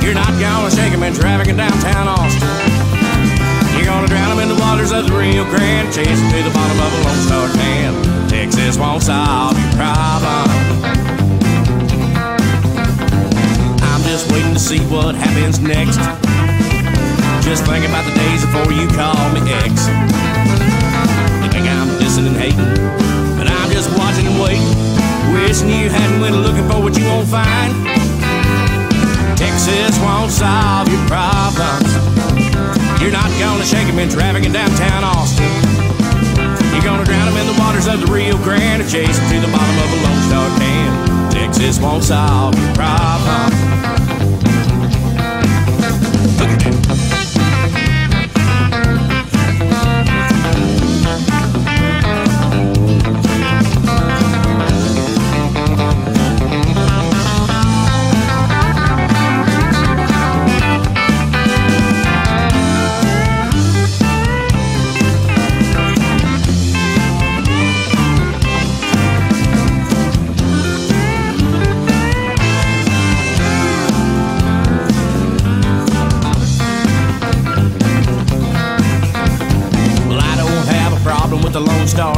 You're 0.00 0.14
not 0.14 0.30
gonna 0.38 0.70
shake 0.70 0.92
'em 0.92 1.02
in 1.02 1.12
traffic 1.12 1.48
in 1.48 1.56
downtown 1.56 2.06
Austin. 2.06 2.48
You're 3.74 3.86
gonna 3.86 4.06
drown 4.06 4.30
'em 4.30 4.38
in 4.38 4.48
the 4.48 4.54
waters 4.54 4.92
of 4.92 5.08
the 5.08 5.12
Rio 5.12 5.44
Grande, 5.50 5.92
chase 5.92 6.06
'em 6.06 6.30
to 6.30 6.42
the 6.44 6.50
bottom 6.50 6.78
of 6.78 6.92
a 6.94 7.08
Lone 7.08 7.22
Star 7.26 7.48
can. 7.58 7.92
Texas 8.28 8.76
won't 8.78 9.02
solve 9.02 9.58
your 9.58 9.72
problem. 9.72 10.46
I'm 13.82 14.02
just 14.04 14.30
waiting 14.30 14.54
to 14.54 14.60
see 14.60 14.78
what 14.78 15.16
happens 15.16 15.58
next. 15.58 15.98
Just 17.42 17.64
thinking 17.64 17.90
about 17.90 18.04
the 18.04 18.14
days 18.14 18.42
before 18.46 18.72
you 18.72 18.86
call 18.86 19.28
me 19.34 19.40
ex. 19.64 19.88
You 21.42 21.48
think 21.50 21.66
I'm 21.66 21.90
dissing 21.98 22.26
and 22.30 22.36
hating, 22.36 22.70
but 23.36 23.48
I'm 23.50 23.70
just 23.72 23.90
watching 23.98 24.28
and 24.28 24.38
waiting, 24.40 24.89
wishing 25.32 25.68
you 25.68 25.88
hadn't 25.88 26.20
went 26.20 26.36
looking 26.36 26.66
for 26.68 26.82
what 26.82 26.96
you 26.98 27.04
won't 27.04 27.28
find. 27.28 27.70
Texas 29.36 29.98
won't 30.00 30.30
solve 30.30 30.88
your 30.88 31.04
problems. 31.06 31.90
You're 33.00 33.12
not 33.12 33.30
gonna 33.38 33.64
shake 33.64 33.86
shake 33.86 33.88
'em 33.88 33.98
in 33.98 34.08
traffic 34.08 34.44
in 34.44 34.52
downtown 34.52 35.04
Austin. 35.04 35.50
You're 36.72 36.82
gonna 36.82 37.04
drown 37.04 37.26
drown 37.26 37.28
'em 37.28 37.36
in 37.36 37.46
the 37.46 37.58
waters 37.62 37.86
of 37.86 38.00
the 38.00 38.12
Rio 38.12 38.36
Grande 38.38 38.82
or 38.82 38.88
chase 38.88 39.18
'em 39.18 39.28
to 39.30 39.40
the 39.40 39.52
bottom 39.56 39.76
of 39.84 39.88
a 39.92 39.98
Lone 40.04 40.22
Star 40.28 40.48
can. 40.58 41.30
Texas 41.30 41.78
won't 41.78 42.04
solve 42.04 42.54
your 42.58 42.74
problem. 42.74 43.99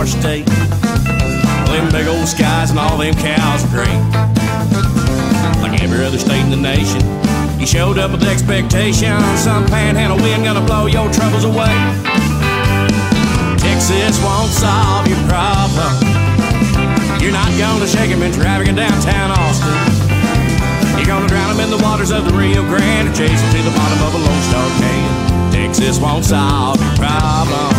Star 0.07 0.21
State. 0.21 0.47
Them 0.47 1.91
big 1.93 2.07
old 2.09 2.27
skies 2.27 2.71
and 2.71 2.79
all 2.79 2.99
them 2.99 3.15
cows 3.15 3.65
are 3.65 3.71
great. 3.71 4.03
Like 5.63 5.81
every 5.83 6.05
other 6.05 6.19
state 6.19 6.43
in 6.43 6.51
the 6.51 6.57
nation, 6.57 7.01
you 7.61 7.67
showed 7.67 7.99
up 7.99 8.11
with 8.11 8.25
expectations. 8.25 9.25
Some 9.39 9.67
panhandle 9.67 10.19
wind 10.19 10.45
gonna 10.45 10.65
blow 10.67 10.87
your 10.87 11.11
troubles 11.13 11.45
away. 11.45 11.75
Texas 13.59 14.19
won't 14.23 14.51
solve 14.51 15.07
your 15.07 15.23
problem. 15.29 15.93
You're 17.21 17.33
not 17.33 17.51
gonna 17.59 17.87
shake 17.87 18.11
'em 18.11 18.23
in 18.23 18.33
traffic 18.33 18.69
in 18.69 18.75
downtown 18.75 19.31
Austin. 19.31 19.77
You're 20.97 21.07
gonna 21.07 21.29
drown 21.29 21.51
'em 21.51 21.61
in 21.61 21.71
the 21.71 21.79
waters 21.79 22.11
of 22.11 22.25
the 22.27 22.33
Rio 22.33 22.63
Grande 22.63 23.09
or 23.09 23.13
chase 23.15 23.41
'em 23.41 23.51
to 23.55 23.63
the 23.63 23.75
bottom 23.79 24.03
of 24.03 24.15
a 24.15 24.19
Lone 24.19 24.43
Star 24.51 24.69
can. 24.81 25.53
Texas 25.53 25.99
won't 25.99 26.25
solve 26.25 26.81
your 26.81 26.97
problem. 26.97 27.71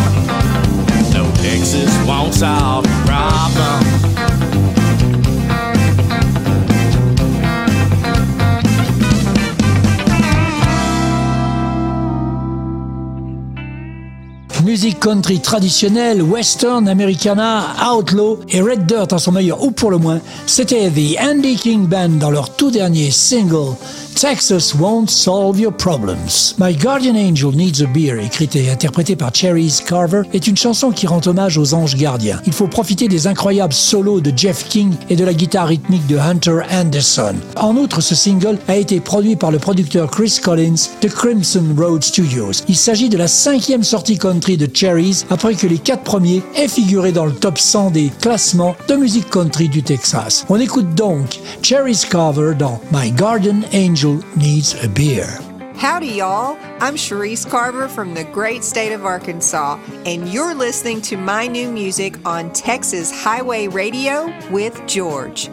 Musique 14.64 14.98
country 14.98 15.40
traditionnelle, 15.40 16.22
western, 16.22 16.88
americana, 16.88 17.76
outlaw 17.92 18.38
et 18.48 18.62
red 18.62 18.86
dirt 18.86 19.12
en 19.12 19.18
son 19.18 19.32
meilleur 19.32 19.62
ou 19.62 19.70
pour 19.70 19.90
le 19.90 19.98
moins, 19.98 20.20
c'était 20.46 20.90
The 20.90 21.20
Andy 21.20 21.56
King 21.56 21.86
Band 21.86 22.08
dans 22.18 22.30
leur 22.30 22.56
tout 22.56 22.70
dernier 22.70 23.10
single 23.10 23.76
Texas 24.14 24.74
Won't 24.74 25.08
Solve 25.08 25.58
Your 25.58 25.72
Problems. 25.72 26.54
My 26.58 26.74
Guardian 26.74 27.16
Angel 27.16 27.50
Needs 27.50 27.82
a 27.82 27.86
Beer, 27.86 28.18
écrite 28.24 28.54
et 28.54 28.70
interprétée 28.70 29.16
par 29.16 29.34
Cherries 29.34 29.80
Carver, 29.86 30.22
est 30.32 30.46
une 30.46 30.56
chanson 30.56 30.90
qui 30.92 31.06
rend 31.06 31.20
hommage 31.26 31.58
aux 31.58 31.74
anges 31.74 31.96
gardiens. 31.96 32.40
Il 32.46 32.52
faut 32.52 32.68
profiter 32.68 33.08
des 33.08 33.26
incroyables 33.26 33.72
solos 33.72 34.20
de 34.20 34.32
Jeff 34.36 34.68
King 34.68 34.94
et 35.10 35.16
de 35.16 35.24
la 35.24 35.34
guitare 35.34 35.66
rythmique 35.66 36.06
de 36.06 36.16
Hunter 36.16 36.60
Anderson. 36.70 37.34
En 37.56 37.76
outre, 37.76 38.00
ce 38.00 38.14
single 38.14 38.58
a 38.68 38.76
été 38.76 39.00
produit 39.00 39.36
par 39.36 39.50
le 39.50 39.58
producteur 39.58 40.10
Chris 40.10 40.38
Collins 40.42 40.90
de 41.02 41.08
Crimson 41.08 41.64
Road 41.76 42.04
Studios. 42.04 42.62
Il 42.68 42.76
s'agit 42.76 43.08
de 43.08 43.18
la 43.18 43.28
cinquième 43.28 43.82
sortie 43.82 44.18
country 44.18 44.56
de 44.56 44.68
Cherries 44.72 45.24
après 45.28 45.54
que 45.54 45.66
les 45.66 45.78
quatre 45.78 46.04
premiers 46.04 46.42
aient 46.56 46.68
figuré 46.68 47.10
dans 47.10 47.26
le 47.26 47.32
top 47.32 47.58
100 47.58 47.90
des 47.90 48.12
classements 48.20 48.76
de 48.88 48.94
musique 48.94 49.28
country 49.28 49.68
du 49.68 49.82
Texas. 49.82 50.46
On 50.48 50.60
écoute 50.60 50.94
donc 50.94 51.40
Cherries 51.62 52.04
Carver 52.08 52.54
dans 52.56 52.80
My 52.92 53.10
Guardian 53.10 53.60
Angel 53.74 54.03
Needs 54.04 54.74
a 54.84 54.88
Beer. 54.88 55.26
Howdy, 55.76 56.08
y'all. 56.08 56.58
I'm 56.78 56.94
Cherise 56.94 57.48
Carver 57.48 57.88
from 57.88 58.12
the 58.12 58.24
great 58.24 58.62
state 58.62 58.92
of 58.92 59.06
Arkansas, 59.06 59.78
and 60.04 60.28
you're 60.28 60.54
listening 60.54 61.00
to 61.02 61.16
my 61.16 61.46
new 61.46 61.72
music 61.72 62.18
on 62.26 62.52
Texas 62.52 63.10
Highway 63.10 63.66
Radio 63.66 64.30
with 64.50 64.78
George. 64.86 65.48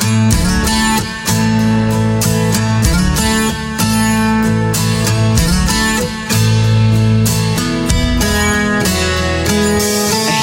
I 0.00 0.08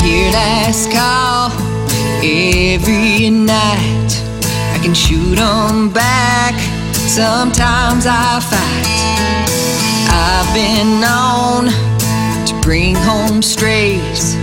hear 0.01 0.32
last 0.32 0.91
call 0.93 1.51
every 2.24 3.30
night. 3.30 4.24
I 4.74 4.80
can 4.82 4.93
shoot 4.93 5.38
'em 5.38 5.89
back. 5.89 6.78
Sometimes 7.10 8.05
I 8.05 8.39
fight. 8.39 8.86
I've 10.14 10.45
been 10.53 11.01
known 11.01 11.74
to 12.45 12.53
bring 12.62 12.93
home 12.93 13.41
strays. 13.41 14.38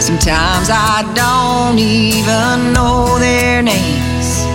Sometimes 0.00 0.72
I 0.72 1.04
don't 1.12 1.78
even 1.78 2.72
know 2.72 3.18
their 3.18 3.60
names. 3.60 4.48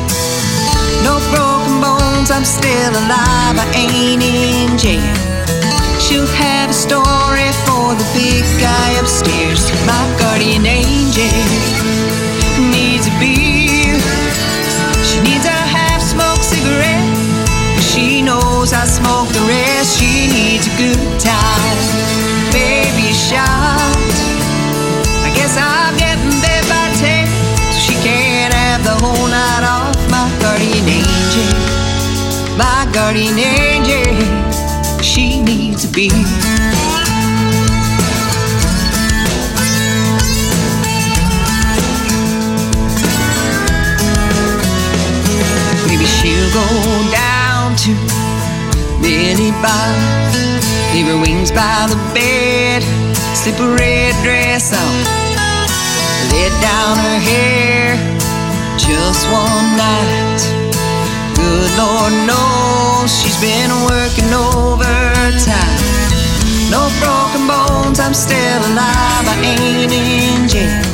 No 1.05 1.21
broken 1.29 1.77
bones, 1.85 2.31
I'm 2.31 2.45
still 2.45 2.93
alive. 2.97 3.53
I 3.61 3.69
ain't 3.77 4.23
in 4.25 4.75
jail. 4.79 5.15
She'll 6.01 6.25
have 6.25 6.71
a 6.71 6.73
story 6.73 7.53
for 7.69 7.93
the 7.93 8.07
big 8.17 8.41
guy 8.57 8.89
upstairs. 8.99 9.69
My 9.85 10.01
guardian 10.17 10.65
angel 10.65 11.80
guardian 33.11 33.37
angel. 33.39 35.03
She 35.03 35.41
needs 35.41 35.81
to 35.85 35.91
be. 35.91 36.07
Maybe 45.87 46.05
she'll 46.05 46.53
go 46.53 46.67
down 47.11 47.75
to 47.83 47.91
Billy 49.01 49.51
Bob 49.61 50.33
Leave 50.93 51.07
her 51.07 51.19
wings 51.19 51.51
by 51.51 51.87
the 51.89 51.97
bed, 52.13 52.81
slip 53.35 53.59
a 53.59 53.75
red 53.75 54.13
dress 54.23 54.71
on, 54.71 55.03
let 56.31 56.51
down 56.61 56.97
her 56.97 57.19
hair 57.19 57.95
just 58.77 59.25
one 59.29 59.77
night. 59.77 60.50
Good 61.41 61.73
Lord 61.73 62.13
knows 62.29 63.09
she's 63.09 63.39
been 63.41 63.73
working 63.89 64.29
overtime. 64.29 65.81
No 66.69 66.85
broken 67.01 67.49
bones, 67.49 67.99
I'm 67.99 68.13
still 68.13 68.61
alive, 68.69 69.25
I 69.25 69.35
ain't 69.41 69.91
in 69.91 70.47
jail. 70.47 70.85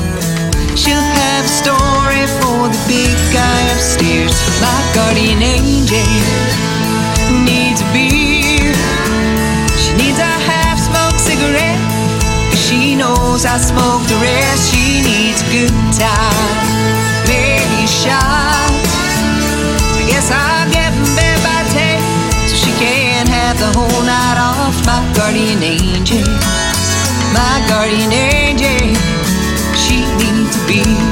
She'll 0.76 1.08
have 1.20 1.43
a 1.43 1.54
story 1.62 2.24
for 2.39 2.72
the 2.72 2.82
big 2.88 3.16
guy 3.36 3.62
upstairs. 3.76 4.39
My 4.64 4.80
guardian 4.95 5.43
angel 5.43 6.08
needs 7.43 7.82
a 7.84 7.88
beer. 7.91 8.72
She 9.76 9.91
needs 10.00 10.20
a 10.20 10.34
half 10.48 10.80
smoked 10.80 11.20
cigarette. 11.20 11.82
She 12.56 12.95
knows 12.95 13.45
I 13.45 13.58
smoke 13.58 14.08
the 14.08 14.18
rest. 14.24 14.72
She 14.72 15.02
needs 15.04 15.41
a 15.43 15.50
good 15.52 15.76
time. 15.93 16.76
Guess 20.28 20.32
I'll 20.32 20.71
get 20.71 20.93
in 20.93 21.15
bed 21.15 21.39
by 21.43 21.63
ten. 21.71 22.01
So 22.47 22.55
she 22.55 22.71
can't 22.80 23.30
have 23.30 23.57
the 23.59 23.71
whole 23.78 24.03
night 24.03 24.38
off. 24.38 24.75
My 24.86 25.01
guardian 25.15 25.63
angel. 25.63 26.28
My 27.34 27.65
guardian 27.69 28.11
angel. 28.11 28.95
She 29.75 30.05
needs 30.17 30.55
to 30.55 30.67
be. 30.67 31.07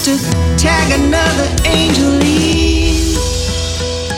To 0.00 0.16
tag 0.56 0.98
another 0.98 1.48
angel 1.66 2.16
in. 2.24 3.14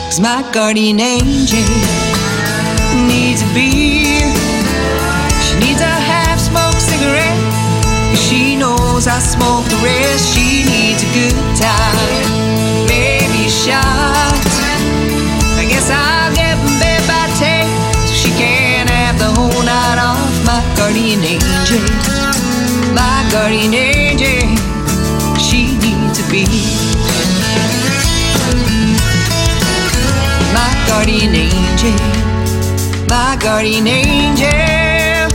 Cause 0.05 0.21
my 0.21 0.39
guardian 0.53 0.99
angel 1.01 1.59
needs 3.03 3.41
a 3.43 3.49
beer. 3.53 4.31
She 5.43 5.59
needs 5.59 5.81
a 5.81 5.95
half 6.07 6.39
smoked 6.39 6.79
cigarette. 6.79 7.35
Cause 8.11 8.23
she 8.23 8.55
knows 8.55 9.07
I 9.07 9.19
smoke 9.19 9.65
the 9.65 9.75
rest. 9.83 10.33
She 10.33 10.63
needs 10.63 11.03
a 11.03 11.11
good 11.11 11.35
time. 11.59 12.87
Maybe 12.87 13.47
a 13.47 13.51
shot. 13.51 14.39
I 15.59 15.67
guess 15.67 15.91
I'll 15.91 16.31
get 16.33 16.55
in 16.63 16.79
bed 16.79 17.03
by 17.11 17.27
ten 17.35 17.67
so 18.07 18.13
she 18.13 18.31
can 18.39 18.87
have 18.87 19.19
the 19.19 19.35
whole 19.35 19.63
night 19.67 19.99
off. 19.99 20.31
My 20.47 20.63
guardian 20.77 21.19
angel, 21.27 21.83
my 22.95 23.27
guardian 23.31 23.73
angel, 23.73 23.92
My 33.09 33.37
guardian 33.39 33.87
angel, 33.87 35.29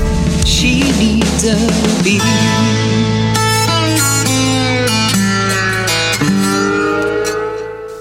she 0.44 0.80
needs 0.98 1.44
be. 2.02 2.18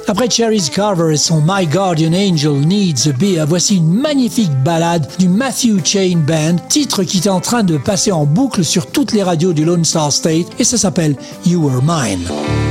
Après 0.07 0.29
Cherry's 0.29 0.69
Carver 0.69 1.13
et 1.13 1.17
son 1.17 1.43
My 1.45 1.67
Guardian 1.67 2.13
Angel 2.13 2.53
Needs 2.65 3.09
a 3.09 3.11
Beer, 3.11 3.45
voici 3.47 3.75
une 3.75 3.93
magnifique 3.93 4.51
ballade 4.63 5.07
du 5.19 5.27
Matthew 5.27 5.83
Chain 5.83 6.23
Band, 6.25 6.55
titre 6.69 7.03
qui 7.03 7.17
est 7.17 7.27
en 7.27 7.41
train 7.41 7.63
de 7.63 7.77
passer 7.77 8.11
en 8.11 8.25
boucle 8.25 8.63
sur 8.63 8.87
toutes 8.87 9.11
les 9.11 9.21
radios 9.21 9.53
du 9.53 9.65
Lone 9.65 9.85
Star 9.85 10.11
State 10.11 10.47
et 10.57 10.63
ça 10.63 10.77
s'appelle 10.77 11.15
You 11.45 11.61
Were 11.61 11.83
Mine. 11.83 12.66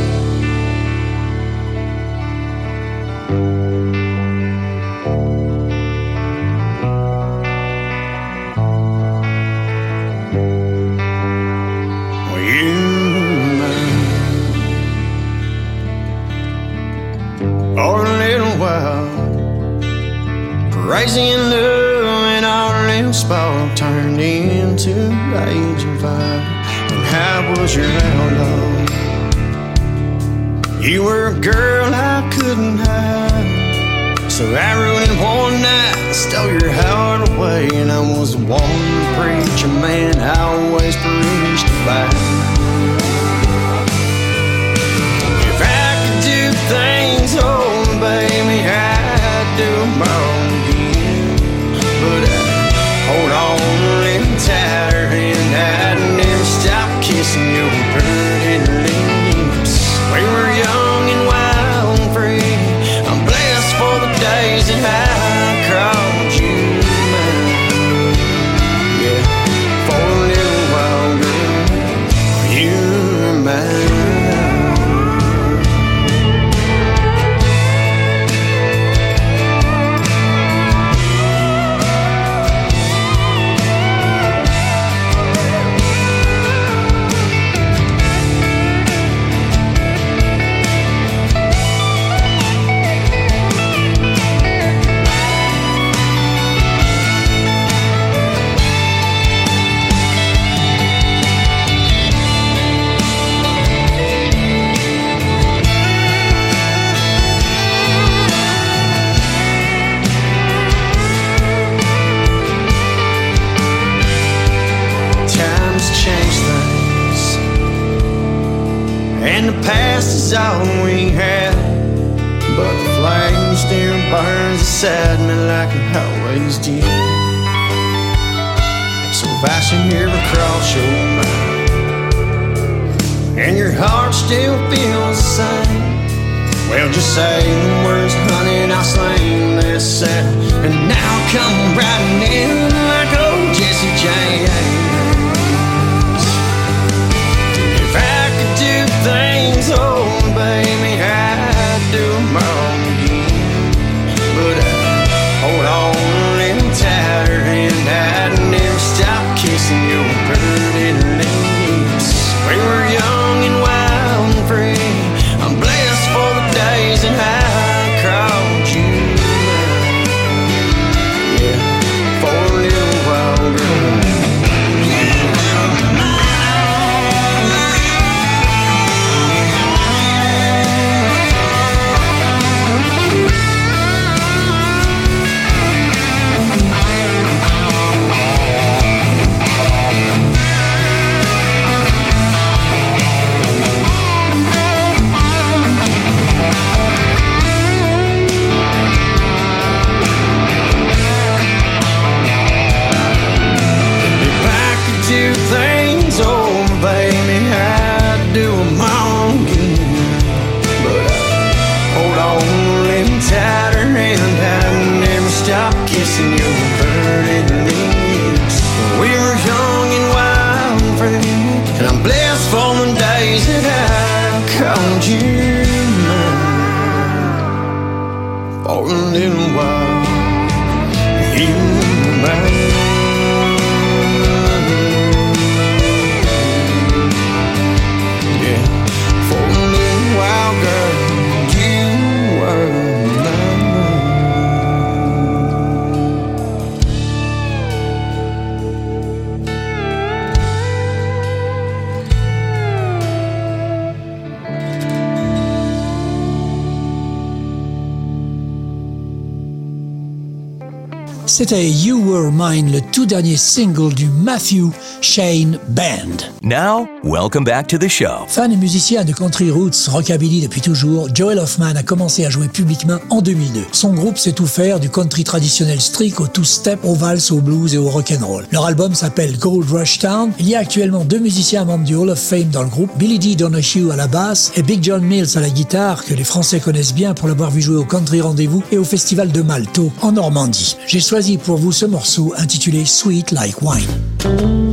Dernier 263.27 263.37
single 263.37 263.93
du 263.93 264.09
Matthew 264.09 264.71
Shane 265.01 265.59
Band. 265.69 266.31
Now, 266.43 266.89
welcome 267.05 267.45
back 267.45 267.67
to 267.69 267.79
the 267.79 267.89
show. 267.89 268.27
Fan 268.29 268.53
et 268.53 268.57
musicien 268.57 269.05
de 269.05 269.13
country 269.13 269.51
roots 269.51 269.89
rockabilly 269.89 270.43
depuis 270.43 270.61
toujours, 270.61 271.09
Joel 271.15 271.39
Hoffman 271.39 271.75
a 271.77 271.83
commencé 271.83 272.25
à 272.25 272.31
jouer 272.31 272.49
publiquement 272.49 272.99
en 273.11 273.23
2002. 273.23 273.65
Son 273.73 273.93
groupe 273.93 274.19
sait 274.19 274.33
tout 274.33 274.47
faire, 274.47 274.81
du 274.81 274.91
country 274.91 275.25
traditionnel 275.25 275.81
strict 275.81 276.21
au 276.21 276.27
two-step, 276.27 276.81
au 276.85 276.95
valse, 276.95 277.31
au 277.31 277.41
blues 277.41 277.75
et 277.75 277.79
au 277.79 277.89
rock'n'roll. 277.89 278.47
Leur 278.53 278.67
album 278.67 278.95
s'appelle 278.95 279.39
Gold 279.39 279.69
Rush 279.71 279.99
Town. 279.99 280.33
Il 280.39 280.49
y 280.49 280.55
a 280.55 280.59
actuellement 280.59 281.05
deux 281.05 281.19
musiciens 281.19 281.65
membres 281.65 281.85
du 281.85 281.95
Hall 281.95 282.11
of 282.11 282.19
Fame 282.19 282.51
dans 282.51 282.63
le 282.63 282.69
groupe, 282.69 282.91
Billy 282.97 283.19
D. 283.19 283.37
Donahue 283.37 283.91
à 283.91 283.97
la 283.97 284.07
basse 284.07 284.53
et 284.57 284.63
Big 284.63 284.83
John 284.83 285.03
Mills 285.03 285.37
à 285.37 285.41
la 285.41 285.51
guitare, 285.51 286.05
que 286.05 286.15
les 286.15 286.25
Français 286.25 286.61
connaissent 286.61 286.95
bien 286.95 287.15
pour 287.15 287.29
l'avoir 287.29 287.51
vu 287.51 287.61
jouer 287.61 287.77
au 287.77 287.85
Country 287.85 288.21
Rendez-vous 288.21 288.63
et 288.73 288.79
au 288.79 288.85
Festival 288.85 289.33
de 289.33 289.43
Malto, 289.43 289.93
en 290.03 290.13
Normandie. 290.13 290.77
J'ai 290.87 291.01
choisi 291.01 291.39
pour 291.39 291.57
vous 291.57 291.73
ce 291.73 291.87
morceau 291.87 292.35
intitulé 292.37 292.85
Sweet 292.85 293.33
Like 293.33 293.63
Wine. 293.63 294.66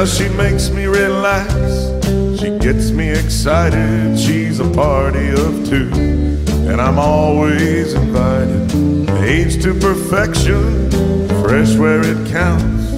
Yeah, 0.00 0.06
she 0.06 0.30
makes 0.30 0.70
me 0.70 0.86
relax. 0.86 1.52
She 2.40 2.56
gets 2.58 2.90
me 2.90 3.10
excited. 3.10 4.18
She's 4.18 4.58
a 4.58 4.70
party 4.70 5.28
of 5.28 5.68
two, 5.68 5.90
and 6.70 6.80
I'm 6.80 6.98
always 6.98 7.92
invited. 7.92 9.10
Age 9.22 9.62
to 9.62 9.74
perfection, 9.74 10.90
fresh 11.42 11.76
where 11.76 12.00
it 12.00 12.30
counts. 12.30 12.90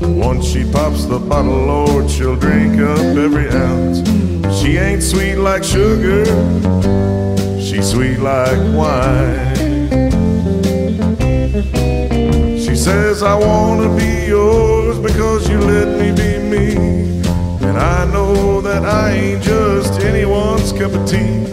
Once 0.00 0.46
she 0.46 0.62
pops 0.70 1.06
the 1.06 1.18
bottle, 1.18 1.66
Lord, 1.66 2.08
she'll 2.08 2.36
drink 2.36 2.78
up 2.78 3.00
every 3.00 3.48
ounce. 3.48 3.98
She 4.56 4.76
ain't 4.76 5.02
sweet 5.02 5.34
like 5.34 5.64
sugar, 5.64 6.24
she's 7.60 7.90
sweet 7.90 8.18
like 8.18 8.60
wine. 8.76 9.53
Says, 12.84 13.22
I 13.22 13.34
wanna 13.34 13.96
be 13.96 14.26
yours 14.26 14.98
because 14.98 15.48
you 15.48 15.58
let 15.58 15.88
me 15.98 16.12
be 16.12 16.36
me. 16.52 16.76
And 17.66 17.78
I 17.78 18.04
know 18.12 18.60
that 18.60 18.84
I 18.84 19.12
ain't 19.12 19.42
just 19.42 20.02
anyone's 20.02 20.70
cup 20.70 20.92
of 20.92 21.08
tea. 21.08 21.46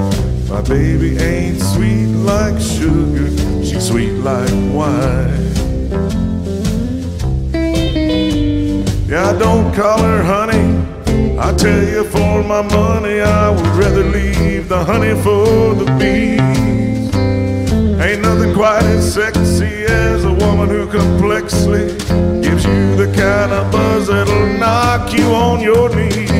My 0.49 0.61
baby 0.61 1.17
ain't 1.19 1.61
sweet 1.61 2.07
like 2.31 2.59
sugar, 2.59 3.29
she's 3.63 3.87
sweet 3.87 4.11
like 4.29 4.51
wine. 4.75 5.47
Yeah, 9.09 9.29
I 9.29 9.33
don't 9.39 9.73
call 9.73 9.99
her 9.99 10.21
honey. 10.21 10.67
I 11.39 11.53
tell 11.53 11.83
you 11.93 12.03
for 12.09 12.43
my 12.43 12.61
money, 12.61 13.21
I 13.21 13.51
would 13.51 13.73
rather 13.81 14.03
leave 14.03 14.67
the 14.67 14.83
honey 14.83 15.15
for 15.23 15.75
the 15.75 15.85
bees. 15.97 16.70
Ain't 18.01 18.23
nothing 18.23 18.55
quite 18.55 18.81
as 18.81 19.13
sexy 19.13 19.85
as 19.85 20.23
a 20.25 20.33
woman 20.33 20.69
who 20.69 20.87
complexly 20.87 21.89
gives 22.41 22.65
you 22.65 22.95
the 22.95 23.13
kind 23.15 23.51
of 23.51 23.71
buzz 23.71 24.07
that'll 24.07 24.47
knock 24.57 25.13
you 25.13 25.25
on 25.25 25.61
your 25.61 25.87
knees. 25.95 26.31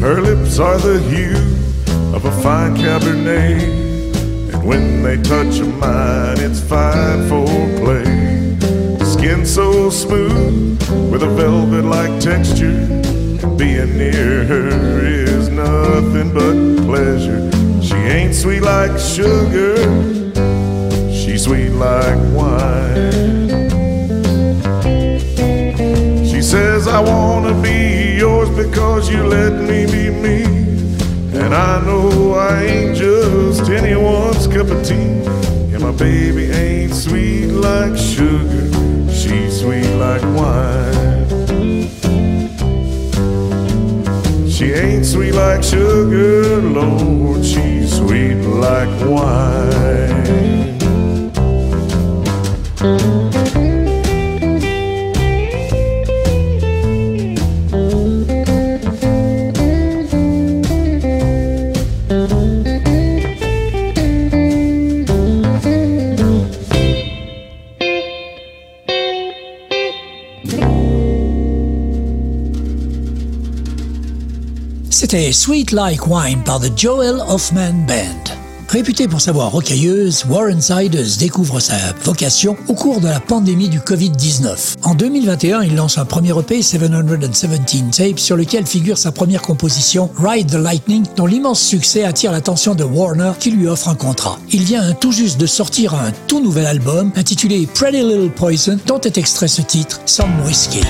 Her 0.00 0.20
lips 0.20 0.60
are 0.60 0.78
the 0.78 1.00
hue 1.10 1.59
of 2.14 2.24
a 2.24 2.42
fine 2.42 2.76
Cabernet. 2.76 3.62
And 4.52 4.64
when 4.64 5.02
they 5.02 5.16
touch 5.16 5.58
a 5.60 5.64
mine, 5.64 6.40
it's 6.40 6.60
fine 6.60 7.28
for 7.28 7.46
play. 7.78 8.04
Skin 9.04 9.46
so 9.46 9.90
smooth 9.90 10.80
with 11.12 11.22
a 11.22 11.28
velvet 11.28 11.84
like 11.84 12.20
texture. 12.20 12.78
And 13.42 13.56
being 13.56 13.96
near 13.96 14.44
her 14.44 15.00
is 15.04 15.48
nothing 15.48 16.32
but 16.34 16.86
pleasure. 16.86 17.50
She 17.82 17.94
ain't 17.94 18.34
sweet 18.34 18.60
like 18.60 18.98
sugar, 18.98 19.76
she's 21.12 21.44
sweet 21.44 21.70
like 21.70 22.18
wine. 22.34 23.10
She 26.24 26.42
says, 26.42 26.88
I 26.88 27.00
wanna 27.00 27.54
be 27.62 28.16
yours 28.18 28.50
because 28.50 29.08
you 29.08 29.22
let 29.24 29.52
me 29.52 29.86
be 29.86 30.10
me. 30.10 30.69
And 31.42 31.54
I 31.54 31.84
know 31.84 32.34
I 32.34 32.64
ain't 32.64 32.96
just 32.96 33.70
anyone's 33.70 34.46
cup 34.46 34.68
of 34.68 34.86
tea. 34.86 35.24
And 35.72 35.80
my 35.80 35.92
baby 35.92 36.50
ain't 36.50 36.94
sweet 36.94 37.46
like 37.46 37.96
sugar, 37.96 38.66
she's 39.10 39.60
sweet 39.60 39.90
like 39.96 40.22
wine. 40.36 41.28
She 44.48 44.72
ain't 44.72 45.06
sweet 45.06 45.32
like 45.32 45.62
sugar, 45.62 46.60
Lord, 46.60 47.44
she's 47.44 47.96
sweet 47.96 48.34
like 48.44 48.90
wine. 49.08 50.20
C'était 75.10 75.32
Sweet 75.32 75.72
Like 75.72 76.06
Wine 76.06 76.44
par 76.44 76.60
The 76.60 76.70
Joel 76.76 77.16
Hoffman 77.26 77.72
Band. 77.88 78.32
Réputée 78.68 79.08
pour 79.08 79.20
sa 79.20 79.32
voix 79.32 79.46
rocailleuse, 79.46 80.24
Warren 80.28 80.60
Siders 80.60 81.16
découvre 81.18 81.58
sa 81.58 81.74
vocation 82.04 82.56
au 82.68 82.74
cours 82.74 83.00
de 83.00 83.08
la 83.08 83.18
pandémie 83.18 83.68
du 83.68 83.80
Covid-19. 83.80 84.76
En 84.84 84.94
2021, 84.94 85.64
il 85.64 85.74
lance 85.74 85.98
un 85.98 86.04
premier 86.04 86.30
EP, 86.38 86.62
717 86.62 87.90
Tapes, 87.90 88.20
sur 88.20 88.36
lequel 88.36 88.66
figure 88.66 88.96
sa 88.96 89.10
première 89.10 89.42
composition, 89.42 90.08
Ride 90.16 90.48
the 90.48 90.62
Lightning, 90.62 91.04
dont 91.16 91.26
l'immense 91.26 91.60
succès 91.60 92.04
attire 92.04 92.30
l'attention 92.30 92.76
de 92.76 92.84
Warner 92.84 93.32
qui 93.40 93.50
lui 93.50 93.66
offre 93.66 93.88
un 93.88 93.96
contrat. 93.96 94.38
Il 94.52 94.62
vient 94.62 94.92
tout 94.92 95.10
juste 95.10 95.40
de 95.40 95.46
sortir 95.46 95.92
un 95.94 96.12
tout 96.28 96.38
nouvel 96.38 96.66
album 96.66 97.10
intitulé 97.16 97.66
Pretty 97.66 98.04
Little 98.04 98.30
Poison, 98.30 98.78
dont 98.86 99.00
est 99.00 99.18
extrait 99.18 99.48
ce 99.48 99.62
titre, 99.62 100.00
Some 100.06 100.30
Whiskey. 100.46 100.86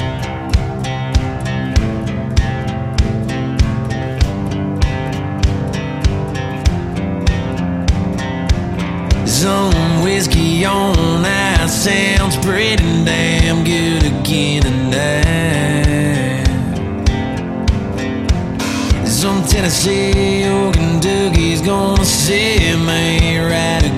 Some 9.40 10.02
whiskey 10.02 10.66
on 10.66 11.22
that 11.22 11.70
sounds 11.70 12.36
pretty 12.44 12.84
damn 13.06 13.64
good 13.64 14.04
again 14.04 14.60
tonight. 14.60 16.44
Some 19.06 19.42
Tennessee 19.44 20.44
or 20.44 20.70
Kentucky's 20.72 21.62
gonna 21.62 22.04
set 22.04 22.76
me 22.80 23.38
right 23.38 23.89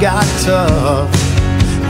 got 0.00 0.26
tough. 0.42 1.10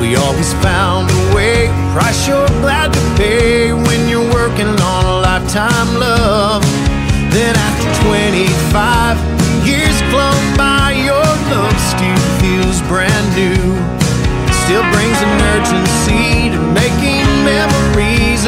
We 0.00 0.14
always 0.14 0.52
found 0.62 1.10
a 1.10 1.34
way, 1.34 1.66
price 1.92 2.28
you're 2.28 2.46
glad 2.62 2.92
to 2.92 3.00
pay 3.16 3.72
when 3.72 4.08
you're 4.08 4.30
working 4.32 4.68
on 4.68 5.04
a 5.04 5.16
lifetime 5.26 5.98
love. 5.98 6.62
Then 7.32 7.56
after 7.56 7.88
25 8.06 9.18
years 9.66 9.96
flown 10.12 10.44
by, 10.56 10.92
your 10.92 11.26
love 11.50 11.78
still 11.90 12.22
feels 12.38 12.80
brand 12.86 13.26
new. 13.34 13.74
Still 14.64 14.86
brings 14.94 15.18
an 15.26 15.32
urgency 15.56 16.50
to 16.54 16.60
making 16.74 17.26
memories 17.42 18.46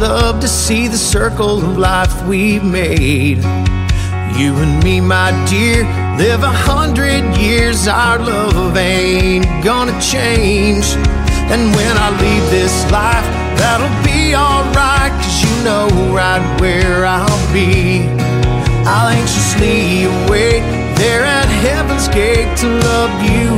love 0.00 0.40
to 0.40 0.48
see 0.48 0.88
the 0.88 0.96
circle 0.96 1.58
of 1.58 1.76
life 1.76 2.26
we've 2.26 2.64
made. 2.64 3.36
You 4.38 4.56
and 4.56 4.82
me, 4.82 4.98
my 4.98 5.30
dear, 5.46 5.84
live 6.16 6.42
a 6.42 6.48
hundred 6.48 7.22
years. 7.36 7.86
Our 7.86 8.18
love 8.18 8.76
ain't 8.78 9.44
gonna 9.62 10.00
change. 10.00 10.86
And 11.52 11.76
when 11.76 11.94
I 11.98 12.08
leave 12.18 12.50
this 12.50 12.72
life, 12.90 13.26
that'll 13.60 13.92
be 14.02 14.34
alright, 14.34 15.12
cause 15.20 15.42
you 15.44 15.64
know 15.64 15.88
right 16.14 16.60
where 16.60 17.04
I'll 17.04 17.52
be. 17.52 18.08
I'll 18.88 19.08
anxiously 19.08 20.04
await 20.04 20.62
there 20.96 21.24
at 21.24 21.44
heaven's 21.44 22.08
gate 22.08 22.56
to 22.58 22.68
love 22.88 23.12
you 23.22 23.50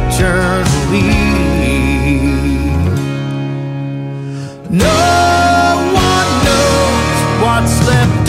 eternally. 0.00 1.40
No 4.70 5.49
what's 7.60 8.19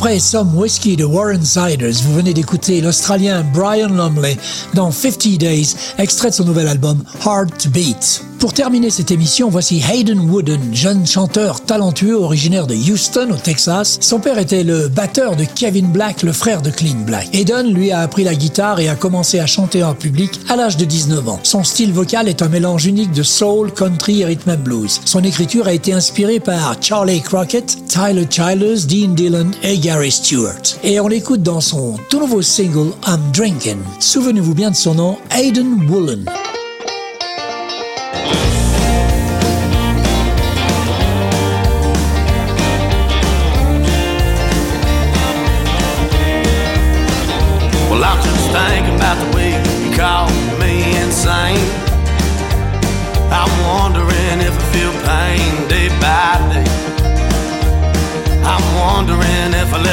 Après 0.00 0.18
Some 0.18 0.56
Whiskey 0.56 0.96
de 0.96 1.04
Warren 1.04 1.44
Siders, 1.44 2.00
vous 2.04 2.14
venez 2.14 2.32
d'écouter 2.32 2.80
l'Australien 2.80 3.44
Brian 3.52 3.90
Lumley 3.90 4.38
dans 4.72 4.90
50 4.90 5.36
Days, 5.36 5.76
extrait 5.98 6.30
de 6.30 6.36
son 6.36 6.44
nouvel 6.44 6.68
album 6.68 7.04
Hard 7.22 7.50
to 7.58 7.68
Beat. 7.68 8.29
Pour 8.40 8.54
terminer 8.54 8.88
cette 8.88 9.10
émission, 9.10 9.50
voici 9.50 9.82
Hayden 9.86 10.18
Wooden, 10.18 10.74
jeune 10.74 11.06
chanteur 11.06 11.60
talentueux 11.60 12.16
originaire 12.16 12.66
de 12.66 12.74
Houston 12.74 13.28
au 13.32 13.36
Texas. 13.36 13.98
Son 14.00 14.18
père 14.18 14.38
était 14.38 14.64
le 14.64 14.88
batteur 14.88 15.36
de 15.36 15.44
Kevin 15.44 15.88
Black, 15.88 16.22
le 16.22 16.32
frère 16.32 16.62
de 16.62 16.70
Clean 16.70 17.04
Black. 17.04 17.28
Hayden 17.34 17.70
lui 17.74 17.90
a 17.90 18.00
appris 18.00 18.24
la 18.24 18.34
guitare 18.34 18.80
et 18.80 18.88
a 18.88 18.96
commencé 18.96 19.40
à 19.40 19.46
chanter 19.46 19.84
en 19.84 19.92
public 19.94 20.40
à 20.48 20.56
l'âge 20.56 20.78
de 20.78 20.86
19 20.86 21.28
ans. 21.28 21.38
Son 21.42 21.62
style 21.64 21.92
vocal 21.92 22.28
est 22.28 22.40
un 22.40 22.48
mélange 22.48 22.86
unique 22.86 23.12
de 23.12 23.22
soul, 23.22 23.72
country 23.72 24.22
et 24.22 24.24
rhythm 24.24 24.52
and 24.52 24.64
blues. 24.64 25.02
Son 25.04 25.22
écriture 25.22 25.66
a 25.66 25.74
été 25.74 25.92
inspirée 25.92 26.40
par 26.40 26.76
Charlie 26.80 27.20
Crockett, 27.20 27.76
Tyler 27.88 28.26
Childers, 28.30 28.86
Dean 28.86 29.12
Dillon 29.12 29.50
et 29.62 29.76
Gary 29.76 30.10
Stewart. 30.10 30.62
Et 30.82 30.98
on 30.98 31.08
l'écoute 31.08 31.42
dans 31.42 31.60
son 31.60 31.96
tout 32.08 32.20
nouveau 32.20 32.40
single 32.40 32.92
I'm 33.06 33.20
Drinking. 33.34 33.80
Souvenez-vous 33.98 34.54
bien 34.54 34.70
de 34.70 34.76
son 34.76 34.94
nom, 34.94 35.18
Hayden 35.30 35.86
Woolen. 35.90 36.24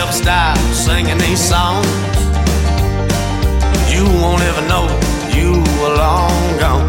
never 0.08 0.24
stop 0.24 0.58
singing 0.74 1.18
these 1.18 1.40
songs. 1.40 1.86
You 3.92 4.04
won't 4.22 4.42
ever 4.42 4.62
know 4.68 4.86
you 5.34 5.62
were 5.82 5.96
long 5.96 6.60
gone. 6.60 6.88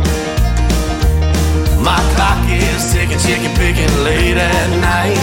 My 1.83 1.99
clock 2.14 2.45
is 2.49 2.93
ticking, 2.93 3.19
ticking, 3.19 3.55
picking 3.57 4.05
late 4.05 4.37
at 4.37 4.71
night. 4.81 5.19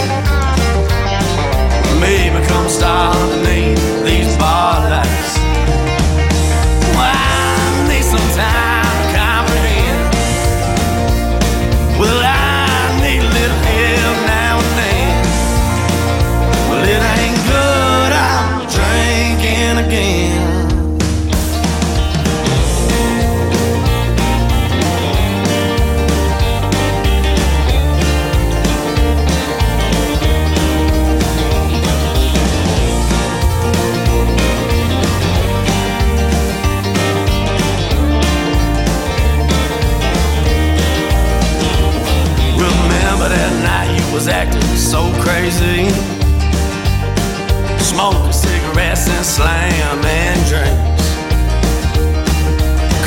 Maybe 2.00 2.46
come 2.46 2.68
start 2.68 3.16
underneath 3.16 4.04
these 4.04 4.36
bar 4.36 4.80
lights. 4.90 5.36
I 6.98 7.88
need 7.88 8.04
some 8.04 8.36
time? 8.36 8.75
Was 44.16 44.28
acting 44.28 44.62
so 44.76 45.12
crazy. 45.20 45.90
Smoking 47.84 48.32
cigarettes 48.32 49.06
and 49.10 49.26
slamming 49.26 50.40
drinks. 50.48 51.04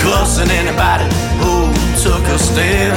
Cussing 0.04 0.52
anybody 0.52 1.10
who 1.42 1.66
took 2.04 2.22
a 2.30 2.38
step. 2.38 2.94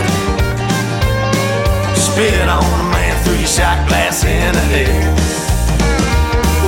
Spit 1.97 2.49
on 2.51 2.63
a 2.63 2.91
man 2.93 3.25
through 3.25 3.39
your 3.39 3.49
shot 3.49 3.89
glass 3.89 4.25
in 4.25 4.53
the 4.53 4.65
head. 4.75 5.15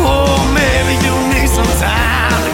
Oh, 0.01 0.40
maybe 0.57 0.95
you 1.05 1.14
need 1.28 1.49
some 1.51 1.72
time 1.78 2.53